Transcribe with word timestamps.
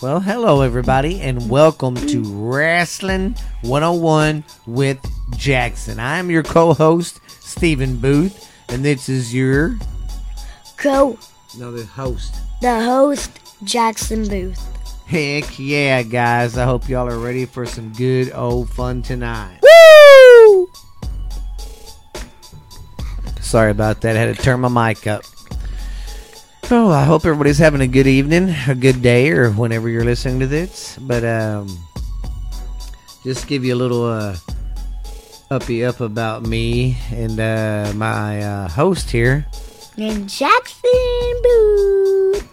Well, 0.00 0.20
hello 0.20 0.62
everybody, 0.62 1.20
and 1.20 1.50
welcome 1.50 1.96
to 1.96 2.22
Wrestling 2.22 3.34
101 3.62 4.44
with 4.66 4.98
Jaxson. 5.32 5.98
I 5.98 6.18
am 6.18 6.30
your 6.30 6.44
co-host 6.44 7.20
Stephen 7.40 7.96
Booth, 7.96 8.48
and 8.68 8.84
this 8.84 9.08
is 9.08 9.34
your 9.34 9.76
Co 10.76 11.18
no 11.58 11.72
the 11.72 11.84
host. 11.84 12.36
the 12.60 12.80
host 12.80 13.40
Jaxson 13.64 14.28
Booth. 14.28 14.60
Heck 15.06 15.58
yeah, 15.58 16.02
guys! 16.04 16.56
I 16.56 16.64
hope 16.64 16.88
y'all 16.88 17.08
are 17.08 17.18
ready 17.18 17.44
for 17.44 17.66
some 17.66 17.92
good 17.92 18.32
old 18.32 18.70
fun 18.70 19.02
tonight. 19.02 19.58
Woo! 19.62 20.70
Sorry 23.40 23.72
about 23.72 24.02
that. 24.02 24.16
I 24.16 24.20
had 24.20 24.36
to 24.36 24.42
turn 24.42 24.60
my 24.60 24.90
mic 24.90 25.08
up. 25.08 25.22
Oh, 26.70 26.90
I 26.90 27.04
hope 27.04 27.24
everybody's 27.24 27.56
having 27.58 27.80
a 27.80 27.86
good 27.86 28.06
evening, 28.06 28.54
a 28.68 28.74
good 28.74 29.00
day, 29.00 29.30
or 29.30 29.50
whenever 29.52 29.88
you're 29.88 30.04
listening 30.04 30.40
to 30.40 30.46
this. 30.46 30.98
But 31.00 31.24
um, 31.24 31.66
just 33.24 33.48
give 33.48 33.64
you 33.64 33.74
a 33.74 33.76
little 33.76 34.04
uh, 34.04 34.36
uppy 35.50 35.82
up 35.86 36.00
about 36.00 36.42
me 36.42 36.98
and 37.10 37.40
uh, 37.40 37.92
my 37.96 38.42
uh, 38.42 38.68
host 38.68 39.10
here. 39.10 39.46
And 39.96 40.28
Jaxson 40.28 41.42
Booth. 41.42 42.44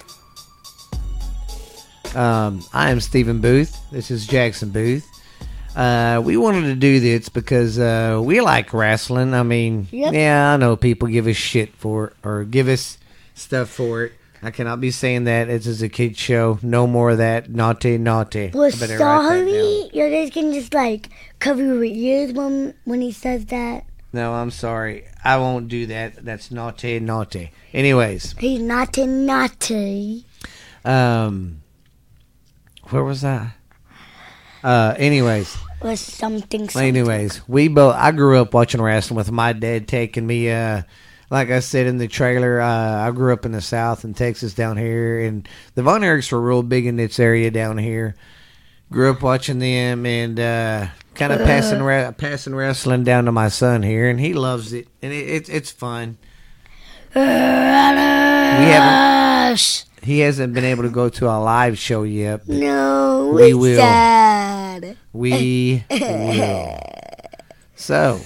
Um, 2.15 2.63
I 2.73 2.91
am 2.91 3.01
Stephen 3.01 3.41
Booth. 3.41 3.77
This 3.91 4.11
is 4.11 4.25
Jaxson 4.27 4.71
Booth. 4.71 5.05
Uh, 5.75 6.21
we 6.23 6.37
wanted 6.37 6.61
to 6.67 6.75
do 6.75 7.01
this 7.01 7.27
because 7.27 7.77
uh, 7.77 8.21
we 8.23 8.39
like 8.39 8.73
wrestling. 8.73 9.33
I 9.33 9.43
mean, 9.43 9.89
Yep. 9.91 10.13
yeah, 10.13 10.53
I 10.53 10.57
know 10.57 10.77
people 10.77 11.09
give 11.09 11.27
us 11.27 11.35
shit 11.35 11.75
for 11.75 12.13
or 12.23 12.45
give 12.45 12.69
us 12.69 12.97
stuff 13.35 13.69
for 13.69 14.05
it. 14.05 14.13
I 14.41 14.51
cannot 14.51 14.79
be 14.81 14.91
saying 14.91 15.23
that. 15.23 15.49
It's 15.49 15.65
is 15.65 15.81
a 15.81 15.89
kid 15.89 16.17
show. 16.17 16.59
No 16.61 16.85
more 16.87 17.11
of 17.11 17.17
that. 17.19 17.49
Naughty, 17.49 17.97
naughty. 17.97 18.51
Well, 18.53 18.63
I 18.65 18.69
better 18.77 18.97
write 18.97 18.97
that 18.97 19.21
sorry, 19.49 19.89
you 19.93 20.09
guys 20.09 20.29
can 20.31 20.53
just 20.53 20.73
like 20.73 21.09
cover 21.39 21.63
your 21.63 21.83
ears 21.83 22.33
when 22.33 22.73
when 22.83 23.01
he 23.01 23.11
says 23.11 23.45
that. 23.47 23.85
No, 24.13 24.33
I'm 24.33 24.51
sorry. 24.51 25.05
I 25.23 25.37
won't 25.37 25.67
do 25.67 25.87
that. 25.87 26.23
That's 26.23 26.51
naughty, 26.51 26.99
naughty. 26.99 27.51
Anyways, 27.73 28.35
He's 28.37 28.61
naughty, 28.61 29.07
naughty. 29.07 30.25
um, 30.85 31.61
where 32.89 33.03
was 33.03 33.25
I? 33.25 33.51
Uh, 34.63 34.95
anyways. 34.97 35.57
Was 35.81 35.99
something. 35.99 36.69
something. 36.69 36.87
Anyways, 36.87 37.47
we 37.47 37.67
both. 37.67 37.95
I 37.95 38.11
grew 38.11 38.39
up 38.39 38.53
watching 38.53 38.81
wrestling 38.81 39.17
with 39.17 39.31
my 39.31 39.53
dad 39.53 39.87
taking 39.87 40.25
me. 40.25 40.49
Uh, 40.51 40.83
like 41.29 41.49
I 41.49 41.59
said 41.59 41.87
in 41.87 41.97
the 41.97 42.07
trailer, 42.07 42.59
uh, 42.61 43.07
I 43.07 43.11
grew 43.11 43.33
up 43.33 43.45
in 43.45 43.51
the 43.51 43.61
South 43.61 44.03
in 44.05 44.13
Texas 44.13 44.53
down 44.53 44.77
here, 44.77 45.19
and 45.21 45.47
the 45.75 45.83
Von 45.83 46.01
Erichs 46.01 46.31
were 46.31 46.41
real 46.41 46.63
big 46.63 46.85
in 46.85 46.95
this 46.97 47.19
area 47.19 47.49
down 47.51 47.77
here. 47.77 48.15
Grew 48.91 49.09
up 49.11 49.21
watching 49.23 49.59
them 49.59 50.05
and 50.05 50.39
uh, 50.39 50.87
kind 51.15 51.33
of 51.33 51.39
passing 51.39 51.81
ra- 51.81 52.11
passing 52.11 52.53
wrestling 52.55 53.03
down 53.03 53.25
to 53.25 53.31
my 53.31 53.47
son 53.49 53.81
here, 53.83 54.07
and 54.09 54.19
he 54.19 54.33
loves 54.33 54.73
it, 54.73 54.87
and 55.01 55.11
it, 55.11 55.27
it's 55.27 55.49
it's 55.49 55.71
fun. 55.71 56.17
Rush. 58.65 59.85
He 60.03 60.19
hasn't 60.19 60.53
been 60.53 60.65
able 60.65 60.83
to 60.83 60.89
go 60.89 61.09
to 61.09 61.25
a 61.27 61.39
live 61.41 61.79
show 61.79 62.03
yet. 62.03 62.47
No, 62.47 63.31
We 63.33 63.53
will. 63.55 63.77
sad. 63.79 64.97
we 65.13 65.83
will. 65.89 66.79
So, 67.75 68.21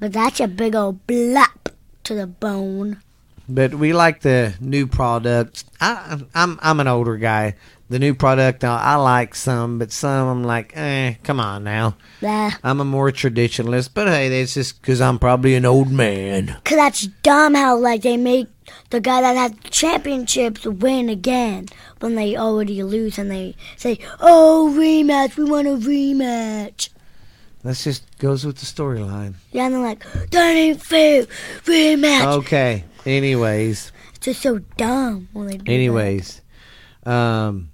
But 0.00 0.12
that's 0.14 0.40
a 0.40 0.48
big 0.48 0.74
old 0.74 1.06
blap 1.06 1.68
to 2.04 2.14
the 2.14 2.26
bone. 2.26 3.02
But 3.48 3.74
we 3.74 3.92
like 3.92 4.20
the 4.20 4.54
new 4.60 4.86
product. 4.86 5.64
I, 5.80 6.20
I'm 6.34 6.58
I'm 6.62 6.80
an 6.80 6.88
older 6.88 7.16
guy. 7.16 7.56
The 7.88 7.98
new 7.98 8.14
product 8.14 8.64
I, 8.64 8.80
I 8.80 8.94
like 8.96 9.34
some, 9.34 9.78
but 9.78 9.92
some 9.92 10.28
I'm 10.28 10.44
like, 10.44 10.72
eh, 10.74 11.14
come 11.24 11.40
on 11.40 11.64
now. 11.64 11.96
Blah. 12.20 12.52
I'm 12.62 12.80
a 12.80 12.84
more 12.84 13.10
traditionalist, 13.10 13.90
but 13.92 14.06
hey, 14.08 14.28
that's 14.28 14.54
just 14.54 14.80
because 14.80 15.00
I'm 15.00 15.18
probably 15.18 15.54
an 15.54 15.66
old 15.66 15.90
man. 15.90 16.56
Cause 16.64 16.78
that's 16.78 17.06
dumb 17.22 17.54
how 17.54 17.76
like 17.76 18.02
they 18.02 18.16
make 18.16 18.48
the 18.90 19.00
guy 19.00 19.20
that 19.20 19.36
had 19.36 19.64
championships 19.64 20.64
win 20.64 21.08
again 21.08 21.66
when 22.00 22.14
they 22.14 22.36
already 22.36 22.82
lose 22.82 23.18
and 23.18 23.30
they 23.30 23.56
say, 23.76 23.98
"Oh, 24.20 24.72
rematch! 24.74 25.36
We 25.36 25.44
want 25.44 25.68
a 25.68 25.72
rematch." 25.72 26.88
That 27.64 27.76
just 27.76 28.18
goes 28.18 28.44
with 28.44 28.56
the 28.56 28.66
storyline. 28.66 29.34
Yeah, 29.52 29.66
and 29.66 29.74
they're 29.74 29.80
like, 29.82 30.04
"That 30.30 30.50
ain't 30.56 30.82
fair, 30.82 31.24
rematch." 31.64 32.24
Okay. 32.38 32.84
Anyways, 33.06 33.92
It's 34.16 34.24
just 34.26 34.42
so 34.42 34.58
dumb 34.76 35.28
when 35.32 35.46
they 35.46 35.56
do 35.58 35.64
that. 35.64 35.70
anyways, 35.72 36.40
um, 37.04 37.70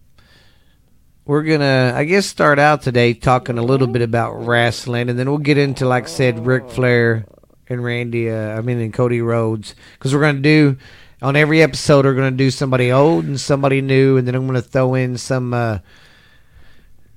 we're 1.24 1.42
gonna, 1.42 1.92
I 1.94 2.04
guess, 2.04 2.26
start 2.26 2.58
out 2.58 2.82
today 2.82 3.12
talking 3.14 3.58
a 3.58 3.62
little 3.62 3.86
bit 3.86 4.02
about 4.02 4.32
wrestling, 4.46 5.08
and 5.10 5.18
then 5.18 5.28
we'll 5.28 5.38
get 5.38 5.58
into, 5.58 5.86
like 5.86 6.04
I 6.04 6.08
said, 6.08 6.46
Ric 6.46 6.68
Flair 6.70 7.26
and 7.68 7.84
Randy. 7.84 8.30
Uh, 8.30 8.56
I 8.56 8.60
mean, 8.62 8.78
and 8.80 8.92
Cody 8.92 9.20
Rhodes, 9.20 9.74
because 9.98 10.14
we're 10.14 10.22
gonna 10.22 10.40
do 10.40 10.76
on 11.20 11.36
every 11.36 11.62
episode. 11.62 12.04
We're 12.06 12.14
gonna 12.14 12.30
do 12.30 12.50
somebody 12.50 12.90
old 12.90 13.24
and 13.26 13.38
somebody 13.38 13.80
new, 13.82 14.16
and 14.16 14.26
then 14.26 14.34
I'm 14.34 14.46
gonna 14.46 14.62
throw 14.62 14.94
in 14.94 15.18
some 15.18 15.52
uh, 15.52 15.78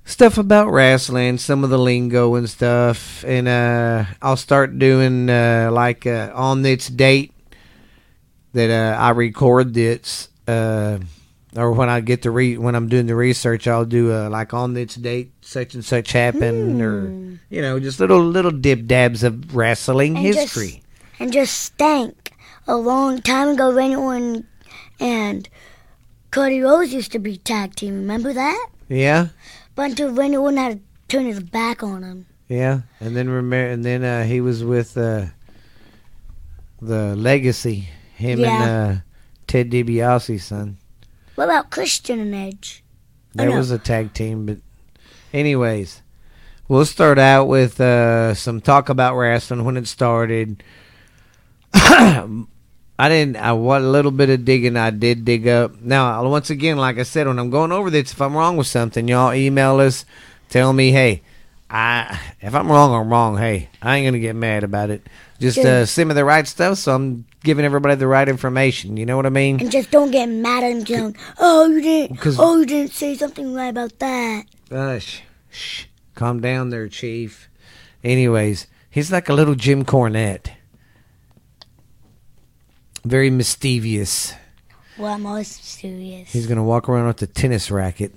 stuff 0.06 0.38
about 0.38 0.72
wrestling, 0.72 1.38
some 1.38 1.64
of 1.64 1.70
the 1.70 1.78
lingo 1.78 2.36
and 2.36 2.50
stuff, 2.50 3.24
and 3.26 3.48
uh, 3.48 4.06
I'll 4.22 4.38
start 4.38 4.78
doing 4.80 5.30
uh, 5.30 5.70
like 5.72 6.06
uh, 6.06 6.32
on 6.34 6.62
this 6.62 6.88
date 6.88 7.34
that 8.54 8.70
uh, 8.70 8.98
I 9.00 9.12
record 9.12 9.74
this, 9.74 10.30
uh, 10.48 11.00
or 11.56 11.72
when 11.74 11.90
I 11.90 12.02
get 12.02 12.24
to 12.24 12.32
re 12.32 12.58
when 12.58 12.76
I'm 12.76 12.90
doing 12.90 13.06
the 13.08 13.16
research, 13.16 13.68
I'll 13.68 13.86
do 13.86 14.12
uh, 14.12 14.30
like 14.30 14.54
on 14.54 14.74
this 14.74 14.96
date 14.96 15.32
such 15.42 15.74
and 15.76 15.84
such 15.86 16.12
happened, 16.12 16.82
or 16.82 17.38
you 17.50 17.62
know, 17.62 17.80
just 17.80 18.00
little 18.00 18.24
little 18.24 18.52
dib 18.52 18.88
dabs 18.88 19.24
of 19.24 19.56
wrestling 19.56 20.18
And 20.18 20.26
just- 20.28 20.40
history. 20.40 20.84
And 21.20 21.32
just 21.32 21.56
stank. 21.62 22.32
A 22.68 22.76
long 22.76 23.22
time 23.22 23.50
ago, 23.50 23.72
Orton 23.76 24.48
and 25.00 25.48
Cody 26.32 26.60
Rhodes 26.60 26.94
used 26.94 27.12
to 27.12 27.20
be 27.20 27.38
tag 27.38 27.76
team. 27.76 27.94
Remember 27.96 28.34
that? 28.34 28.68
yeah, 28.90 29.28
But 29.76 29.92
until 29.92 30.12
Randy 30.12 30.38
Orton 30.38 30.58
had 30.58 30.78
to 30.78 30.82
turn 31.08 31.26
his 31.26 31.40
back 31.42 31.82
on 31.84 32.04
him. 32.04 32.26
yeah, 32.48 32.82
and 33.00 33.16
then 33.16 33.30
remember, 33.30 33.72
and 33.72 33.84
then 33.86 34.04
uh, 34.04 34.24
he 34.24 34.42
was 34.42 34.64
with 34.64 34.98
uh, 34.98 35.26
the 36.82 37.16
Legacy, 37.16 37.90
him 38.16 38.40
Yeah. 38.40 38.50
and 38.88 38.98
uh, 38.98 39.02
Ted 39.48 39.70
DiBiase's 39.72 40.44
son. 40.46 40.78
What 41.36 41.46
about 41.46 41.70
Christian 41.72 42.20
and 42.20 42.36
Edge? 42.36 42.84
That 43.34 43.48
know. 43.50 43.56
was 43.58 43.72
a 43.72 43.80
tag 43.80 44.14
team, 44.14 44.46
but 44.46 44.58
anyways, 45.34 46.02
we'll 46.68 46.86
start 46.86 47.18
out 47.18 47.46
with 47.46 47.80
uh, 47.80 48.34
some 48.34 48.60
talk 48.62 48.90
about 48.90 49.16
wrestling 49.16 49.64
when 49.64 49.78
it 49.78 49.88
started. 49.88 50.62
I 53.02 53.10
didn't. 53.10 53.38
I 53.38 53.54
what 53.54 53.82
a 53.82 53.90
little 53.90 54.12
bit 54.12 54.30
of 54.30 54.46
digging 54.46 54.78
I 54.78 54.92
did 54.92 55.26
dig 55.26 55.48
up. 55.48 55.82
Now, 55.82 56.24
once 56.30 56.52
again, 56.52 56.78
like 56.78 57.00
I 57.00 57.04
said, 57.04 57.26
when 57.26 57.40
I'm 57.40 57.50
going 57.50 57.72
over 57.72 57.90
this, 57.90 58.12
if 58.12 58.22
I'm 58.22 58.38
wrong 58.38 58.58
with 58.58 58.68
something, 58.68 59.08
y'all 59.08 59.34
email 59.34 59.80
us, 59.80 60.06
tell 60.50 60.72
me, 60.72 60.92
hey, 60.92 61.24
I 61.68 62.20
if 62.42 62.54
I'm 62.54 62.72
wrong, 62.72 62.94
I'm 62.94 63.10
wrong. 63.10 63.40
Hey, 63.40 63.70
I 63.82 63.98
ain't 63.98 64.06
gonna 64.06 64.20
get 64.20 64.36
mad 64.36 64.64
about 64.64 64.92
it. 64.92 65.08
Just 65.40 65.58
uh, 65.58 65.88
send 65.88 66.10
me 66.10 66.14
the 66.14 66.24
right 66.24 66.48
stuff, 66.48 66.78
so 66.78 66.94
I'm 66.94 67.26
giving 67.44 67.66
everybody 67.66 67.96
the 67.96 68.06
right 68.06 68.30
information. 68.30 68.98
You 68.98 69.08
know 69.08 69.16
what 69.16 69.26
I 69.26 69.30
mean? 69.30 69.60
And 69.60 69.72
just 69.72 69.90
don't 69.90 70.12
get 70.12 70.30
mad 70.30 70.64
at 70.64 70.72
him 70.72 70.84
going, 70.84 71.18
oh, 71.40 71.66
you 71.72 71.82
didn't, 71.82 72.20
oh, 72.38 72.60
you 72.60 72.68
didn't 72.68 72.92
say 72.92 73.16
something 73.16 73.56
right 73.56 73.70
about 73.70 73.98
that. 73.98 74.44
Uh, 74.70 75.00
shh, 75.00 75.22
shh. 75.50 75.86
Calm 76.14 76.40
down 76.40 76.70
there, 76.70 76.88
Chief. 76.88 77.50
Anyways, 78.04 78.68
he's 78.92 79.12
like 79.12 79.28
a 79.28 79.34
little 79.34 79.56
Jim 79.56 79.86
Cornette. 79.86 80.52
Very 83.04 83.30
mischievous. 83.30 84.34
Well, 84.98 85.14
I'm 85.14 85.26
always. 85.26 85.58
He's 85.78 86.46
gonna 86.48 86.64
walk 86.64 86.88
around 86.88 87.08
with 87.08 87.22
a 87.24 87.28
tennis 87.28 87.72
racket. 87.72 88.14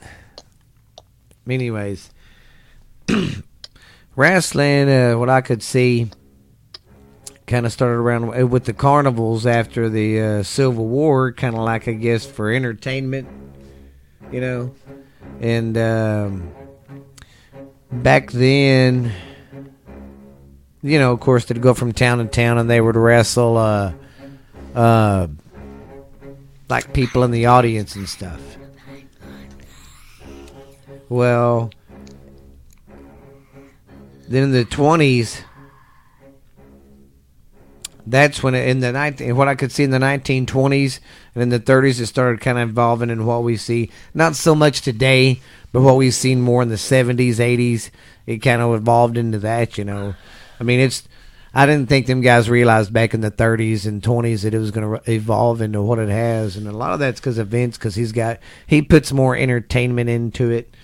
Anyways, 1.48 2.10
wrestling, 4.16 4.90
uh, 4.90 5.14
what 5.14 5.30
I 5.30 5.40
could 5.40 5.62
see, 5.62 6.10
kind 7.46 7.64
of 7.64 7.72
started 7.72 7.96
around 7.96 8.38
uh, 8.38 8.46
with 8.46 8.64
the 8.64 8.72
carnivals 8.74 9.46
after 9.46 9.88
the 9.88 10.20
uh, 10.20 10.42
Civil 10.42 10.86
War, 10.86 11.32
kind 11.32 11.54
of 11.54 11.62
like 11.62 11.88
I 11.88 11.92
guess 11.92 12.26
for 12.26 12.52
entertainment, 12.52 13.28
you 14.30 14.40
know, 14.40 14.74
and 15.40 15.78
um, 15.78 16.54
back 17.90 18.30
then, 18.32 19.12
you 20.82 20.98
know, 20.98 21.12
of 21.12 21.20
course, 21.20 21.46
they'd 21.46 21.62
go 21.62 21.72
from 21.72 21.92
town 21.92 22.18
to 22.18 22.26
town 22.26 22.58
and 22.58 22.68
they 22.68 22.80
would 22.80 22.96
wrestle. 22.96 23.56
Uh, 23.56 23.94
uh, 24.74 25.28
like 26.68 26.92
people 26.92 27.22
in 27.22 27.30
the 27.30 27.46
audience 27.46 27.96
and 27.96 28.08
stuff. 28.08 28.40
Well, 31.08 31.70
then 34.28 34.44
in 34.44 34.52
the 34.52 34.64
twenties, 34.64 35.42
that's 38.06 38.42
when 38.42 38.54
in 38.54 38.80
the 38.80 38.92
19, 38.92 39.36
what 39.36 39.48
I 39.48 39.54
could 39.54 39.72
see 39.72 39.84
in 39.84 39.90
the 39.90 39.98
1920s 39.98 41.00
and 41.34 41.42
in 41.42 41.48
the 41.48 41.60
30s 41.60 42.00
it 42.00 42.06
started 42.06 42.40
kind 42.40 42.58
of 42.58 42.70
evolving 42.70 43.10
in 43.10 43.24
what 43.24 43.42
we 43.42 43.56
see 43.56 43.90
not 44.12 44.36
so 44.36 44.54
much 44.54 44.82
today 44.82 45.40
but 45.72 45.80
what 45.80 45.96
we've 45.96 46.14
seen 46.14 46.40
more 46.40 46.62
in 46.62 46.68
the 46.68 46.74
70s 46.74 47.36
80s 47.36 47.90
it 48.26 48.38
kind 48.38 48.60
of 48.60 48.74
evolved 48.74 49.16
into 49.16 49.38
that 49.38 49.78
you 49.78 49.84
know 49.84 50.14
I 50.60 50.64
mean 50.64 50.80
it's 50.80 51.08
I 51.54 51.66
didn't 51.66 51.88
think 51.88 52.06
them 52.06 52.20
guys 52.20 52.50
realized 52.50 52.92
back 52.92 53.14
in 53.14 53.20
the 53.20 53.30
30s 53.30 53.86
and 53.86 54.02
20s 54.02 54.42
that 54.42 54.54
it 54.54 54.58
was 54.58 54.70
going 54.72 54.98
to 55.00 55.10
evolve 55.12 55.60
into 55.60 55.80
what 55.82 55.98
it 55.98 56.08
has 56.08 56.56
and 56.56 56.66
a 56.66 56.72
lot 56.72 56.92
of 56.92 56.98
that's 56.98 57.20
because 57.20 57.38
of 57.38 57.48
Vince 57.48 57.78
because 57.78 57.94
he's 57.94 58.12
got 58.12 58.40
he 58.66 58.82
puts 58.82 59.12
more 59.12 59.36
entertainment 59.36 60.10
into 60.10 60.50
it 60.50 60.74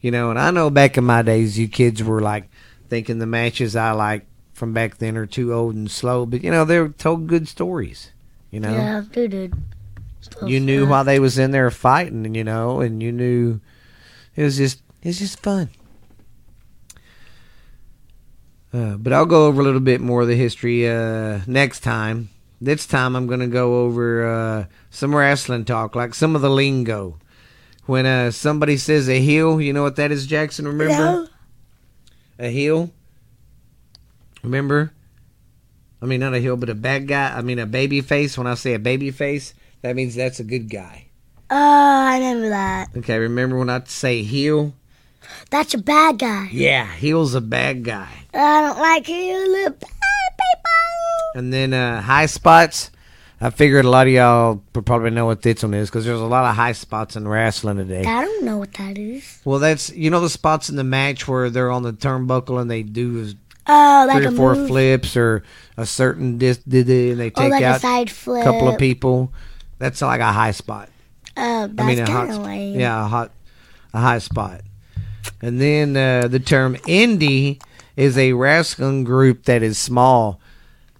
you 0.00 0.10
know 0.10 0.30
and 0.30 0.38
I 0.38 0.50
know 0.52 0.70
back 0.70 0.96
in 0.96 1.04
my 1.04 1.22
days 1.22 1.58
you 1.58 1.66
kids 1.68 2.02
were 2.02 2.20
like 2.20 2.48
thinking 2.88 3.18
the 3.18 3.26
matches 3.26 3.74
I 3.74 3.92
like 3.92 4.26
from 4.52 4.74
back 4.74 4.98
then 4.98 5.16
are 5.16 5.26
too 5.26 5.52
old 5.52 5.74
and 5.74 5.90
slow, 5.90 6.24
but 6.26 6.44
you 6.44 6.50
know 6.50 6.64
they 6.64 6.78
were 6.78 6.90
told 6.90 7.26
good 7.26 7.48
stories. 7.48 8.12
You 8.50 8.60
know, 8.60 8.70
Yeah, 8.70 9.02
they 9.10 9.26
did. 9.26 9.54
you 10.46 10.60
knew 10.60 10.86
why 10.86 11.02
they 11.02 11.18
was 11.18 11.38
in 11.38 11.50
there 11.50 11.70
fighting, 11.70 12.26
and 12.26 12.36
you 12.36 12.44
know, 12.44 12.80
and 12.80 13.02
you 13.02 13.10
knew 13.10 13.60
it 14.36 14.42
was 14.44 14.58
just 14.58 14.82
it's 15.02 15.18
just 15.18 15.40
fun. 15.40 15.70
Uh, 18.72 18.96
but 18.96 19.12
I'll 19.12 19.26
go 19.26 19.46
over 19.46 19.60
a 19.60 19.64
little 19.64 19.80
bit 19.80 20.00
more 20.00 20.22
of 20.22 20.28
the 20.28 20.36
history 20.36 20.88
uh, 20.88 21.40
next 21.46 21.80
time. 21.80 22.30
This 22.60 22.86
time 22.86 23.16
I'm 23.16 23.26
going 23.26 23.40
to 23.40 23.46
go 23.48 23.80
over 23.84 24.26
uh, 24.26 24.64
some 24.90 25.14
wrestling 25.14 25.64
talk, 25.64 25.94
like 25.94 26.14
some 26.14 26.34
of 26.36 26.42
the 26.42 26.48
lingo. 26.50 27.18
When 27.86 28.06
uh, 28.06 28.30
somebody 28.30 28.76
says 28.76 29.08
a 29.08 29.20
heel, 29.20 29.60
you 29.60 29.72
know 29.72 29.82
what 29.82 29.96
that 29.96 30.12
is, 30.12 30.26
Jaxson? 30.28 30.64
Remember 30.66 30.94
No. 30.94 31.28
a 32.38 32.48
heel? 32.50 32.90
Remember? 34.42 34.92
I 36.00 36.06
mean, 36.06 36.20
not 36.20 36.34
a 36.34 36.38
heel, 36.40 36.56
but 36.56 36.68
a 36.70 36.74
bad 36.74 37.06
guy. 37.08 37.36
I 37.36 37.42
mean, 37.42 37.58
a 37.58 37.66
baby 37.66 38.00
face. 38.00 38.38
When 38.38 38.46
I 38.46 38.54
say 38.54 38.74
a 38.74 38.78
baby 38.78 39.10
face, 39.10 39.54
that 39.82 39.94
means 39.96 40.14
that's 40.14 40.40
a 40.40 40.44
good 40.44 40.70
guy. 40.70 41.06
Oh, 41.50 41.56
I 41.56 42.18
remember 42.18 42.48
that. 42.48 42.88
Okay, 42.96 43.18
remember 43.18 43.58
when 43.58 43.68
I 43.70 43.82
say 43.84 44.22
heel? 44.22 44.74
That's 45.50 45.74
a 45.74 45.78
bad 45.78 46.18
guy. 46.18 46.48
Yeah, 46.52 46.86
heel's 46.86 47.34
a 47.34 47.40
bad 47.40 47.84
guy. 47.84 48.08
I 48.34 48.60
don't 48.62 48.78
like 48.78 49.08
you, 49.08 49.48
little 49.48 49.70
bad 49.70 49.80
people. 49.80 50.70
And 51.34 51.52
then 51.52 51.72
uh, 51.74 52.00
high 52.00 52.26
spots. 52.26 52.90
I 53.40 53.50
figured 53.50 53.84
a 53.84 53.90
lot 53.90 54.06
of 54.06 54.12
y'all 54.12 54.62
probably 54.72 55.10
know 55.10 55.26
what 55.26 55.42
this 55.42 55.62
one 55.64 55.74
is 55.74 55.90
because 55.90 56.04
there's 56.04 56.20
a 56.20 56.24
lot 56.24 56.48
of 56.48 56.54
high 56.54 56.72
spots 56.72 57.16
in 57.16 57.26
wrestling 57.26 57.76
today. 57.76 58.04
I 58.04 58.24
don't 58.24 58.44
know 58.44 58.56
what 58.58 58.72
that 58.74 58.96
is. 58.96 59.40
Well, 59.44 59.58
that's 59.58 59.90
you 59.90 60.10
know 60.10 60.20
the 60.20 60.30
spots 60.30 60.70
in 60.70 60.76
the 60.76 60.84
match 60.84 61.26
where 61.26 61.50
they're 61.50 61.70
on 61.70 61.82
the 61.82 61.92
turnbuckle 61.92 62.60
and 62.60 62.70
they 62.70 62.82
do 62.84 63.32
Oh, 63.66 64.04
like 64.08 64.18
three 64.18 64.26
a 64.26 64.28
or 64.32 64.36
four 64.36 64.54
move. 64.54 64.68
flips 64.68 65.16
or 65.16 65.42
a 65.76 65.86
certain 65.86 66.38
dis- 66.38 66.58
di- 66.58 66.82
di- 66.84 67.10
and 67.12 67.20
they 67.20 67.32
Oh, 67.34 67.42
take 67.42 67.50
like 67.50 67.62
a 67.62 67.66
out 67.66 67.80
side 67.80 68.08
a 68.08 68.12
flip. 68.12 68.44
couple 68.44 68.68
of 68.68 68.78
people. 68.78 69.32
That's 69.78 70.00
like 70.02 70.20
a 70.20 70.32
high 70.32 70.50
spot. 70.52 70.88
Oh, 71.36 71.66
that's 71.66 71.80
I 71.80 71.86
mean, 71.86 71.98
a 72.00 72.06
kind 72.06 72.30
hot, 72.30 72.38
of 72.40 72.44
lame. 72.46 72.78
yeah, 72.78 73.04
a 73.04 73.08
hot, 73.08 73.32
a 73.94 74.00
high 74.00 74.18
spot. 74.18 74.60
And 75.40 75.60
then 75.60 75.96
uh, 75.96 76.28
the 76.28 76.40
term 76.40 76.76
indie 76.86 77.60
is 77.96 78.16
a 78.16 78.32
wrestling 78.32 79.04
group 79.04 79.44
that 79.44 79.62
is 79.62 79.78
small. 79.78 80.40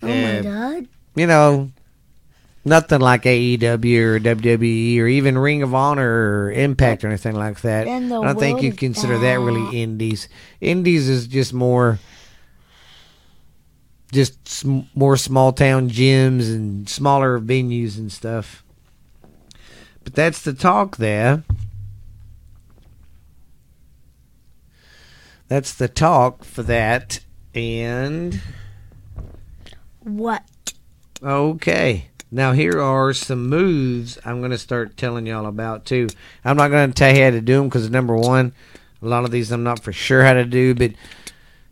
Oh 0.03 0.07
my 0.09 0.39
Uh, 0.39 0.43
god. 0.43 0.89
You 1.15 1.27
know, 1.27 1.71
nothing 2.65 3.01
like 3.01 3.23
AEW 3.23 3.99
or 3.99 4.21
WWE 4.21 4.99
or 5.01 5.07
even 5.07 5.39
Ring 5.39 5.63
of 5.63 5.75
Honor 5.75 6.09
or 6.47 6.53
Impact 6.53 7.05
or 7.05 7.09
anything 7.09 7.35
like 7.35 7.61
that. 7.63 7.87
I 7.87 8.01
don't 8.01 8.39
think 8.39 8.63
you'd 8.63 8.79
consider 8.79 9.15
that 9.19 9.21
that. 9.39 9.41
really 9.41 9.83
indies. 9.83 10.29
Indies 10.61 11.09
is 11.09 11.27
just 11.27 11.53
more, 11.53 11.99
just 14.13 14.47
sm- 14.49 14.81
more 14.95 15.17
small 15.17 15.53
town 15.53 15.89
gyms 15.91 16.53
and 16.55 16.89
smaller 16.89 17.39
venues 17.41 17.99
and 17.99 18.13
stuff. 18.13 18.63
But 20.05 20.15
that's 20.15 20.43
the 20.43 20.53
talk 20.53 20.97
there. 20.97 21.45
That's 25.53 25.75
the 25.75 25.87
talk 25.87 26.45
for 26.45 26.63
that. 26.63 27.21
And 27.55 28.41
What? 30.01 30.43
okay. 31.23 32.07
Now 32.31 32.53
here 32.53 32.81
are 32.81 33.13
some 33.13 33.51
moves 33.51 34.19
I'm 34.25 34.39
going 34.39 34.53
to 34.53 34.57
start 34.57 34.97
telling 34.97 35.27
y'all 35.27 35.45
about 35.45 35.85
too. 35.85 36.09
I'm 36.43 36.57
not 36.57 36.71
going 36.71 36.89
to 36.89 36.95
tell 36.95 37.15
you 37.15 37.25
how 37.25 37.31
to 37.33 37.43
do 37.43 37.59
them 37.59 37.69
because 37.69 37.91
number 37.91 38.17
one, 38.17 38.55
a 39.03 39.07
lot 39.07 39.25
of 39.27 39.31
these 39.31 39.53
I'm 39.53 39.63
not 39.63 39.83
for 39.83 39.93
sure 39.93 40.25
how 40.25 40.33
to 40.33 40.47
do. 40.47 40.75
But 40.75 40.93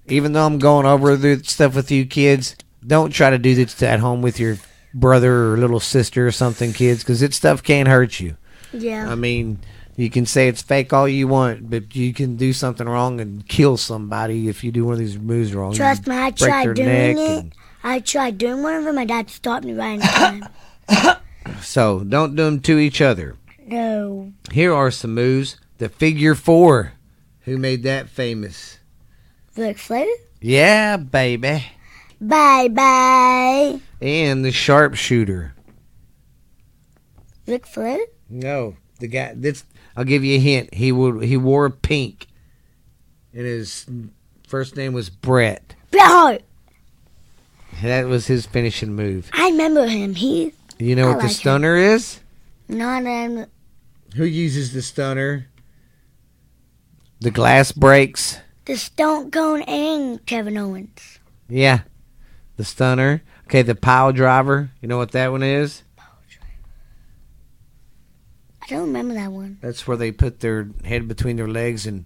even 0.08 0.34
though 0.34 0.44
I'm 0.44 0.58
going 0.58 0.84
over 0.84 1.16
the 1.16 1.42
stuff 1.42 1.74
with 1.74 1.90
you 1.90 2.04
kids, 2.04 2.56
don't 2.86 3.14
try 3.14 3.30
to 3.30 3.38
do 3.38 3.54
this 3.54 3.82
at 3.82 4.00
home 4.00 4.20
with 4.20 4.38
your 4.38 4.58
brother 4.92 5.54
or 5.54 5.56
little 5.56 5.80
sister 5.80 6.26
or 6.26 6.32
something, 6.32 6.74
kids, 6.74 7.02
because 7.02 7.22
it 7.22 7.32
stuff 7.32 7.62
can't 7.62 7.88
hurt 7.88 8.20
you. 8.20 8.36
Yeah. 8.74 9.10
I 9.10 9.14
mean, 9.14 9.58
you 10.00 10.08
can 10.10 10.24
say 10.24 10.48
it's 10.48 10.62
fake 10.62 10.92
all 10.92 11.06
you 11.06 11.28
want, 11.28 11.68
but 11.68 11.94
you 11.94 12.14
can 12.14 12.36
do 12.36 12.52
something 12.52 12.88
wrong 12.88 13.20
and 13.20 13.46
kill 13.46 13.76
somebody 13.76 14.48
if 14.48 14.64
you 14.64 14.72
do 14.72 14.84
one 14.84 14.94
of 14.94 14.98
these 14.98 15.18
moves 15.18 15.54
wrong. 15.54 15.74
Trust 15.74 16.06
me, 16.06 16.16
I 16.16 16.30
tried 16.30 16.74
doing 16.74 17.18
it. 17.18 17.52
I 17.82 18.00
tried 18.00 18.38
doing 18.38 18.62
one 18.62 18.74
of 18.76 18.84
them. 18.84 18.94
My 18.94 19.04
dad 19.04 19.28
stopped 19.28 19.64
me 19.64 19.74
right 19.74 19.94
in 19.94 20.00
time. 20.00 20.48
So 21.62 22.04
don't 22.04 22.36
do 22.36 22.44
them 22.44 22.60
to 22.60 22.78
each 22.78 23.00
other. 23.00 23.36
no. 23.66 24.32
Here 24.52 24.72
are 24.74 24.90
some 24.90 25.14
moves. 25.14 25.56
The 25.78 25.88
figure 25.88 26.34
four. 26.34 26.92
Who 27.40 27.56
made 27.56 27.82
that 27.84 28.08
famous? 28.08 28.78
Ric 29.56 29.78
Flair? 29.78 30.06
Yeah, 30.40 30.96
baby. 30.98 31.64
Bye 32.20 32.68
bye. 32.68 33.80
And 34.00 34.44
the 34.44 34.52
sharpshooter. 34.52 35.54
Ric 37.46 37.66
Flair? 37.66 37.98
No, 38.28 38.76
the 39.00 39.08
guy. 39.08 39.32
This 39.34 39.64
I'll 39.96 40.04
give 40.04 40.24
you 40.24 40.36
a 40.36 40.40
hint. 40.40 40.74
He 40.74 40.92
would. 40.92 41.22
He 41.24 41.36
wore 41.36 41.66
a 41.66 41.70
pink, 41.70 42.26
and 43.32 43.44
his 43.44 43.86
first 44.46 44.76
name 44.76 44.92
was 44.92 45.10
Brett. 45.10 45.74
Bret 45.90 46.06
Hart. 46.06 46.42
That 47.82 48.06
was 48.06 48.26
his 48.26 48.46
finishing 48.46 48.94
move. 48.94 49.30
I 49.32 49.50
remember 49.50 49.86
him. 49.86 50.14
He 50.14 50.52
You 50.78 50.96
know 50.96 51.04
I 51.04 51.08
what 51.08 51.16
the 51.18 51.22
like 51.24 51.30
him. 51.32 51.36
stunner 51.36 51.76
is? 51.76 52.20
not 52.68 53.04
um 53.06 53.46
Who 54.16 54.24
uses 54.24 54.72
the 54.72 54.82
stunner? 54.82 55.46
The 57.20 57.30
glass 57.30 57.72
breaks. 57.72 58.38
the 58.64 58.76
Stone 58.76 59.30
Cold 59.30 59.62
and 59.68 60.24
Kevin 60.26 60.56
Owens. 60.56 61.18
Yeah, 61.48 61.80
the 62.56 62.64
stunner. 62.64 63.22
Okay, 63.46 63.62
the 63.62 63.74
pile 63.74 64.12
driver. 64.12 64.70
You 64.80 64.88
know 64.88 64.98
what 64.98 65.10
that 65.12 65.32
one 65.32 65.42
is? 65.42 65.82
I 68.70 68.76
don't 68.76 68.86
remember 68.88 69.14
that 69.14 69.32
one. 69.32 69.58
That's 69.60 69.86
where 69.86 69.96
they 69.96 70.12
put 70.12 70.40
their 70.40 70.68
head 70.84 71.08
between 71.08 71.36
their 71.36 71.48
legs 71.48 71.86
and 71.86 72.04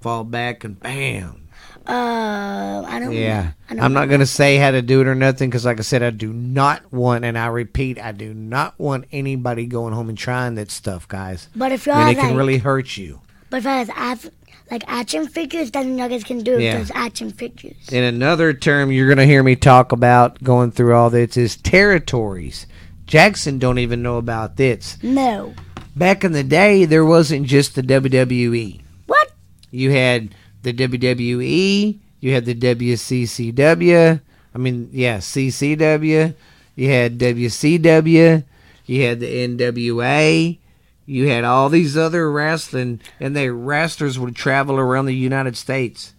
fall 0.00 0.24
back 0.24 0.64
and 0.64 0.78
bam. 0.80 1.48
Uh, 1.86 2.84
I 2.86 2.98
don't. 3.00 3.12
Yeah. 3.12 3.52
I 3.68 3.74
don't 3.74 3.82
I'm 3.84 3.92
not 3.92 4.08
going 4.08 4.20
to 4.20 4.26
say 4.26 4.56
how 4.56 4.70
to 4.70 4.82
do 4.82 5.00
it 5.00 5.06
or 5.06 5.14
nothing 5.14 5.50
because, 5.50 5.64
like 5.64 5.78
I 5.78 5.82
said, 5.82 6.02
I 6.02 6.10
do 6.10 6.32
not 6.32 6.92
want, 6.92 7.24
and 7.24 7.36
I 7.36 7.46
repeat, 7.46 7.98
I 8.00 8.12
do 8.12 8.32
not 8.32 8.78
want 8.78 9.06
anybody 9.12 9.66
going 9.66 9.92
home 9.92 10.08
and 10.08 10.16
trying 10.16 10.54
that 10.56 10.70
stuff, 10.70 11.08
guys. 11.08 11.48
But 11.56 11.72
if 11.72 11.86
you 11.86 11.92
I 11.92 12.06
mean, 12.06 12.16
it 12.16 12.20
can 12.20 12.36
really 12.36 12.58
hurt 12.58 12.96
you. 12.96 13.20
but 13.50 13.58
if 13.58 13.66
I 13.66 13.78
have 13.82 13.90
af- 13.96 14.30
like 14.70 14.84
action 14.86 15.26
figures, 15.26 15.70
then 15.72 15.98
you 15.98 16.08
guys 16.08 16.24
can 16.24 16.42
do 16.42 16.54
it 16.54 16.62
Yeah. 16.62 16.78
with 16.78 16.88
those 16.88 16.96
action 16.96 17.30
figures. 17.30 17.76
And 17.90 18.04
another 18.04 18.52
term 18.54 18.92
you're 18.92 19.06
going 19.08 19.18
to 19.18 19.26
hear 19.26 19.42
me 19.42 19.56
talk 19.56 19.92
about 19.92 20.42
going 20.42 20.70
through 20.70 20.94
all 20.94 21.10
this 21.10 21.36
is 21.36 21.56
territories. 21.56 22.66
Jaxson 23.06 23.58
don't 23.58 23.78
even 23.78 24.02
know 24.02 24.16
about 24.18 24.56
this. 24.56 24.96
No. 25.02 25.52
Back 25.94 26.24
in 26.24 26.32
the 26.32 26.42
day, 26.44 26.84
there 26.84 27.04
wasn't 27.04 27.46
just 27.46 27.74
the 27.74 27.82
WWE. 27.82 28.80
What? 29.06 29.32
You 29.70 29.90
had 29.90 30.34
the 30.62 30.72
WWE, 30.72 31.98
you 32.20 32.32
had 32.32 32.44
the 32.44 32.54
WCCW, 32.54 34.20
I 34.54 34.58
mean, 34.58 34.88
yeah, 34.92 35.18
CCW, 35.18 36.34
you 36.76 36.88
had 36.90 37.18
WCW, 37.18 38.44
you 38.86 39.02
had 39.02 39.20
the 39.20 39.48
NWA, 39.48 40.58
you 41.06 41.28
had 41.28 41.44
all 41.44 41.68
these 41.68 41.96
other 41.96 42.30
wrestling, 42.30 43.00
and 43.18 43.36
the 43.36 43.48
wrestlers 43.52 44.18
would 44.18 44.36
travel 44.36 44.78
around 44.78 45.06
the 45.06 45.14
United 45.14 45.56
States, 45.56 46.14